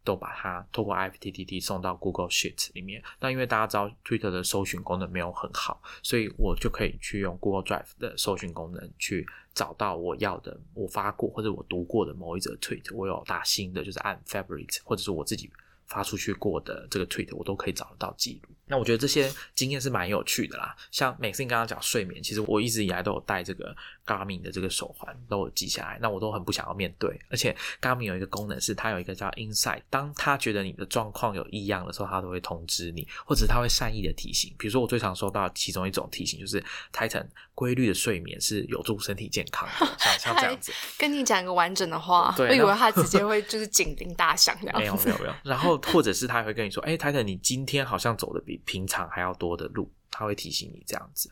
[0.07, 3.03] 都把它透过 IFTTT 送到 Google Sheet 里面。
[3.21, 12.95] 那因为大家知道 Twitter 的搜寻功能没有很好，所以我就可以去用 Google Drive 的搜寻功能去找到我要的、我发过或者我读过的某一则 Tweet。
[12.95, 15.51] 我有打新的，就是按 Favorite，或者是我自己
[15.85, 18.55] 发出去过的这个 Tweet，我都可以找得到记录。
[18.69, 20.75] 那我觉得这些经验是蛮有趣的啦。
[20.91, 25.99] 像每次你刚刚讲睡眠，其实我一直以来都有戴这个 Garmin 的这个手环，都有记下来。
[26.01, 27.19] 那我都很不想要面对。
[27.31, 34.53] 而且 Garmin 有一个功能是，它有一个叫 Insight，当他觉得你的状况有异样的时候，他都会通知你，或者他会善意的提醒。
[34.59, 36.63] 比如说我最常收到其中一种提醒就是
[36.93, 40.73] Titan 规律的睡眠是有助身体健康的， 像像这样子。
[40.99, 44.77] 跟你讲一个完整的话，我以为他直接会就是警铃大响这样。
[44.81, 45.35] 没有没有没有。
[45.45, 51.31] 然后或者是他会跟你说，哎，Titan 你今天好像走的比平常还要多的路，他会提醒你这样子。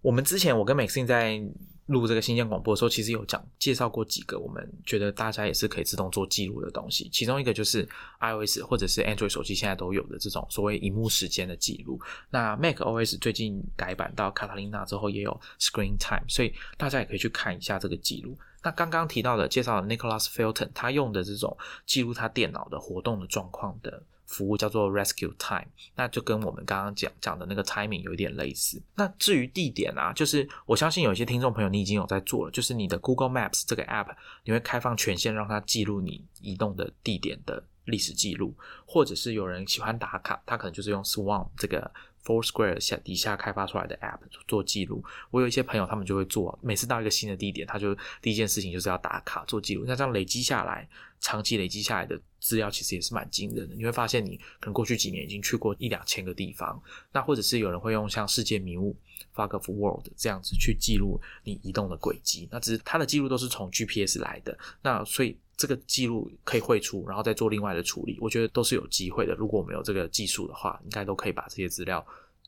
[0.00, 1.40] 我们之前我跟 Maxine 在
[1.86, 7.08] 录这个新鲜广播的时候，其实有讲介绍过几个我们觉得大家也是可以自动做记录的东西。
[7.10, 7.88] 其中一个就是
[8.20, 11.98] iOS 或者是 Android 手机现在都有的这种所谓荧幕时间的记录。
[12.28, 18.36] 那 Mac OS 最近改版到卡塔琳娜之后也有 Screen Time，所以大家也可以去看一下这个记录。
[18.62, 21.56] 那刚刚提到的介绍的 Nicholas Filton，他用的这种
[21.86, 24.02] 记录他电脑的活动的状况的。
[24.26, 28.82] 服务叫做 Rescue Time，那就跟我们刚刚讲讲的那个 timing 有一点类似。
[28.94, 34.14] 那至于地点啊，就是我相信有一些听众朋友你已经有在做了，就是你的 Google Maps 这个 app，
[34.44, 38.54] 你会开放权限让它记录你移动的地点的历史记录，
[38.86, 41.90] 或者是有人喜欢打卡，他可能就是用 Swam 这个。
[42.24, 44.18] Foursquare 下底下开发出来的 App
[44.48, 49.84] 做记录，我有一些朋友他们就会做，每次到一个新的地点，他就第一件事情就是要打卡做记录。
[49.86, 50.88] 那这样累积下来，
[51.24, 53.74] 长期累积下来的资料其实也是蛮惊人的。
[53.74, 56.78] 你会发现，你可能过去几年已经去过一两千个地方，
[57.12, 58.94] 那或者是有人会用像世界迷雾
[59.34, 62.46] Fog of World 这样子去记录你移动的轨迹。
[62.52, 69.34] 那只是它的记录都是从 GPS 来的，那所以这个记录可以汇出，然后再做另外的处理，我觉得都是有机会的。
[69.34, 72.06] 如果我们有这个技术的话，应该都可以把这些资料。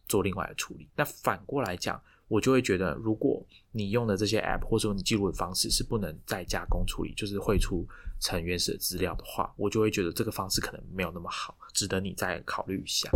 [0.08, 0.86] 做另外的处理。
[0.94, 7.84] 那反过来讲，我就会觉得，如果你用的这些 App 或者说你记录的方式是不能再加工处理，就是汇出
[8.20, 13.10] 成原始的资料的话，我就会觉得这个方式可能没有那么好，值得你再考虑一下。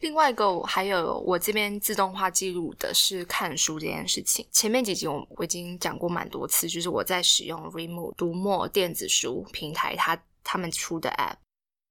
[0.00, 4.46] 另外一个还有我这边自动化记录的是看书这件事情。
[4.50, 11.36] 前面几集我我已经讲过蛮多次，就是我在使用 Remove 读墨电子书平台，它他们出的 App，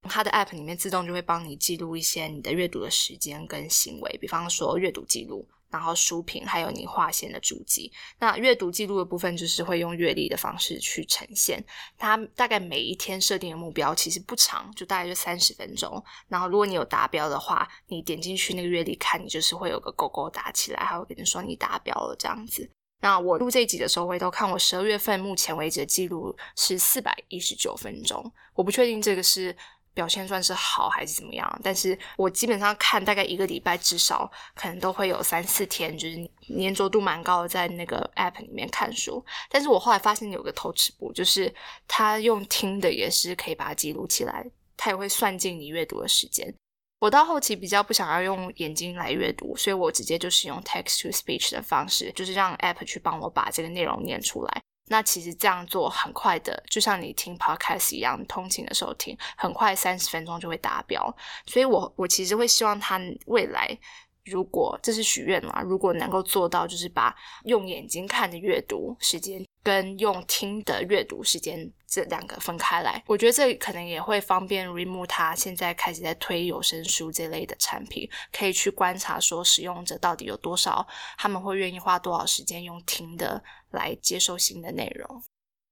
[0.03, 5.47] 它的 App 里面自动就会帮你记录一些你的阅读的时间跟行为，比方说阅读记录。
[5.71, 7.91] 然后书评，还有你划线的注记。
[8.17, 11.63] 那阅读记录的部分，就是会用阅历的方式去呈现。
[11.95, 16.03] 它大概每一天设定的目标其实不长，就大概就三十分钟。
[16.27, 22.67] 然后如果你有达标的话，你点进去那个阅历看，你就是会有个勾勾打起来，还会跟你说你达标了这样子。
[23.01, 28.33] 那我录这一集的时候，回头看我十二月份目前为止的记录是四百一十九分钟。
[28.55, 29.55] 我不确定这个是。
[29.99, 31.59] 表现算是好还是怎么样？
[31.61, 36.15] 但是我基本上看大概一个礼拜，至少可能都会有三四天，就是
[36.57, 39.21] 粘着度蛮高的，在那个 app 里面看书。
[39.49, 41.53] 但是我后来发现有个偷吃步，就是
[41.85, 46.55] 他用听的也是可以把它记录起来，他也会算进你阅读的时间。
[47.01, 54.61] 我到后期比较不想要用眼睛来阅读，所以我直接就是用 text to speech 的方式，就是让 app 去帮我把这个内容念出来。
[54.89, 61.15] 那其实这样做很快的，就像你听 podcast 一样，通勤的时候听，很快三十分钟就会达标。
[61.45, 63.77] 所以我我其实会希望他未来，
[64.25, 67.15] 如果这是许愿嘛，如果能够做到，就是把
[67.45, 69.45] 用眼睛看的阅读时间。
[69.61, 80.87] 跟用听的阅读时间这两个分开来，我觉得这可能也会方便 Remove 他现在开始在推有声书这类的产品，可以去观察说使用者到底有多少，
[81.17, 85.21] 他们会愿意花多少时间用听的来接受新的内容。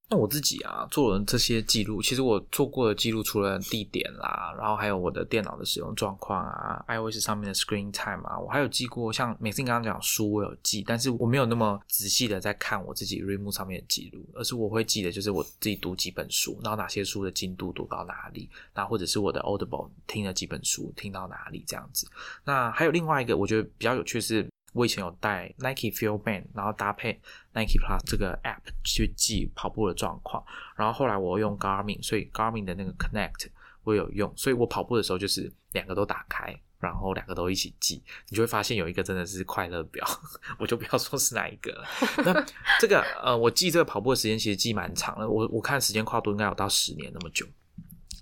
[0.10, 22.10] 那我自己啊，做了这些记录，其实我做过的记录，除了地点啦，然后还有我的电脑的使用状况啊，iOS 上面的 Screen Time 啊，我还有记过，像每次你刚刚讲书，我有记，但是我没有那么仔细的在看我自己 Remo 上面的记录，而是我会记得，就是我自己读几本书，然后哪些书的进度读到哪里，那或者是我的 Audible 听了几本书，听到哪里这样子。
[22.46, 24.48] 那还有另外一个，我觉得比较有趣是。
[24.74, 27.14] 我以前有带 Nike Feel Band，然后搭配
[27.54, 30.44] Nike Plus 这个 App 去记跑步的状况。
[30.76, 33.48] 然后后来我用 Garmin，所以 Garmin 的那个 Connect
[33.84, 38.04] 我有用，所以我跑步的时候就是两个都打开，然后两个都一起记。
[38.30, 40.06] 你就会发现有一个真的是快乐表，
[40.60, 41.88] 我就不要说是哪一个了。
[42.26, 42.46] 那
[42.80, 47.46] 这个呃，我记这个跑步的时间其实记蛮长的，我我看时间跨度应该有到十年那么久。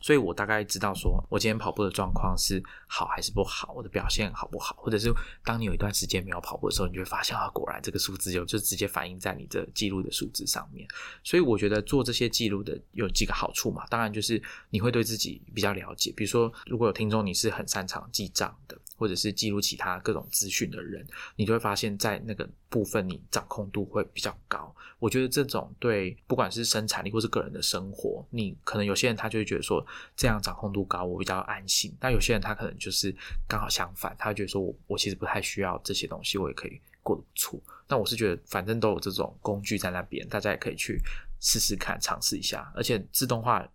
[0.06, 5.12] 所以我大概知道，说我今天跑步的状况是好还是不好，我的表现好不好，或者是
[5.44, 10.88] 当你有一段时间没有跑步的时候，你就会发现啊，果然这个数字有就直接反映在你的记录的数字上面。
[11.24, 14.40] 所以我觉得做这些记录的有几个好处嘛，当然就是
[14.70, 16.14] 你会对自己比较了解。
[16.16, 18.78] 比如说，如果有听众你是很擅长记账的。
[18.98, 24.76] 或者是记录其他各种资讯的人，你就会发现，在那个部分你掌控度会比较高。
[25.00, 31.96] 我觉得这种对不管是生产力或是个人的生活，你可能有些人他就会觉得说这样掌控度高，我比较安心。
[32.02, 33.16] 但有些人他可能就是
[33.48, 37.58] 刚好相反，他觉得说我我其实不太需要这些东西，我也可以过得不错。
[37.88, 41.00] 那我是觉得反正都有这种工具在那边，大家也可以去
[41.40, 42.70] 试试看，尝试一下。
[42.76, 43.66] 而且自动化。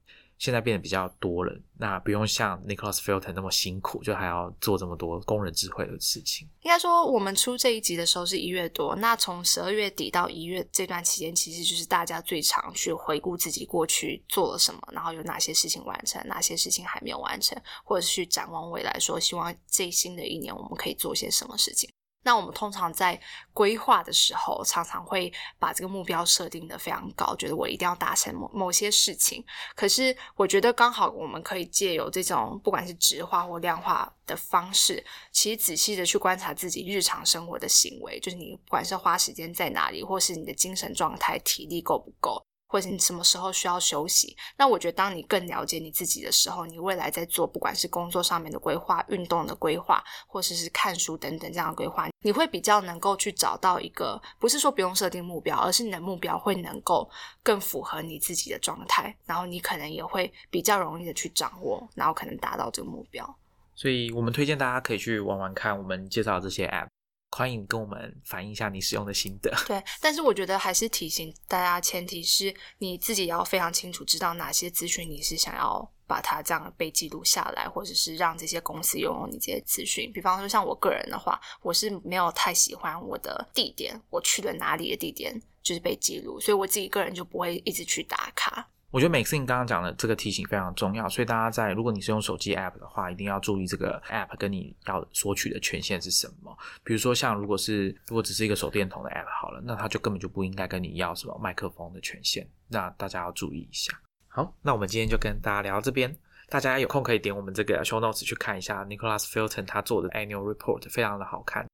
[0.41, 6.49] 现在变得比较多了，那不用像 Nicholas Filton 那么辛苦，就还要做这么多工人智慧的事情。
[6.63, 21.91] 应该说，我们出这一集的时候是一月多，那从十二月底到一月这段期间，其实就是大家最常去回顾自己过去做了什么，然后有哪些事情完成，哪些事情还没有完成，或者是去展望未来，说希望这新的一年我们可以做些什么事情。
[22.23, 23.19] 那我们通常在
[23.53, 29.45] 规划的时候，常常会把这个目标设定的非常高，觉得我一定要达成某某些事情。
[29.75, 42.45] 可是我觉得刚好我们可以借由这种不管是直化或量化的方式，其实仔细的去观察自己日常生活的行为，就是你不管是花时间在哪里，或是你的精神状态、体力够不够。
[42.71, 44.37] 或者你什么时候需要休息？
[44.57, 57.11] 那我觉得，当你更了解你自己的时候，你未来在做不管是工作上面的规划、运动的规划，或者是看书等等这样的规划，你会比较能够去找到一个，不是说不用设定目标，而是你的目标会能够
[57.43, 63.37] 更符合你自己的状态，然后你可能也会比较容易的去掌握，然后可能达到这个目标。
[63.75, 66.87] 所以我们推荐大家可以去玩玩看我们介绍这些 App。
[67.31, 69.51] 欢迎跟我们反映一下你使用的心得。
[69.67, 80.13] 对，但是我觉得还是提醒大家，前提是你自己要非常清楚知道哪些资讯你是想要把它这样被记录下来，或者是让这些公司拥有你这些资讯。
[80.13, 88.69] 比方说，像我个人的话，我是没有太喜欢我的地点，我去了哪里的地点就是被记录，所以我自己个人就不会一直去打卡。
[88.91, 96.57] 我觉得每次你刚刚讲的这个提醒非常重要，所以大家在如果你是用手机 app 的话，一定要注意这个 app 跟你要索取的权限是什么。
[96.83, 103.93] 比如说像如果是如果只是一个手电筒的 app 好了，那它就根本就不应该跟你要什么麦克风的权限，那大家要注意一下。
[104.27, 106.13] 好，那我们今天就跟大家聊到这边，
[106.49, 111.65] 大家有空可以点我们这个 show notes 去看一下 Nicholas Filton 他做的 annual report，非常的好看。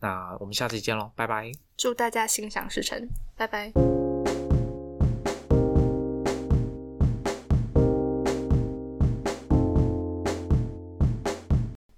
[0.00, 1.52] 那我们下次见喽，拜拜！
[1.76, 4.01] 祝大家心想事成，拜拜。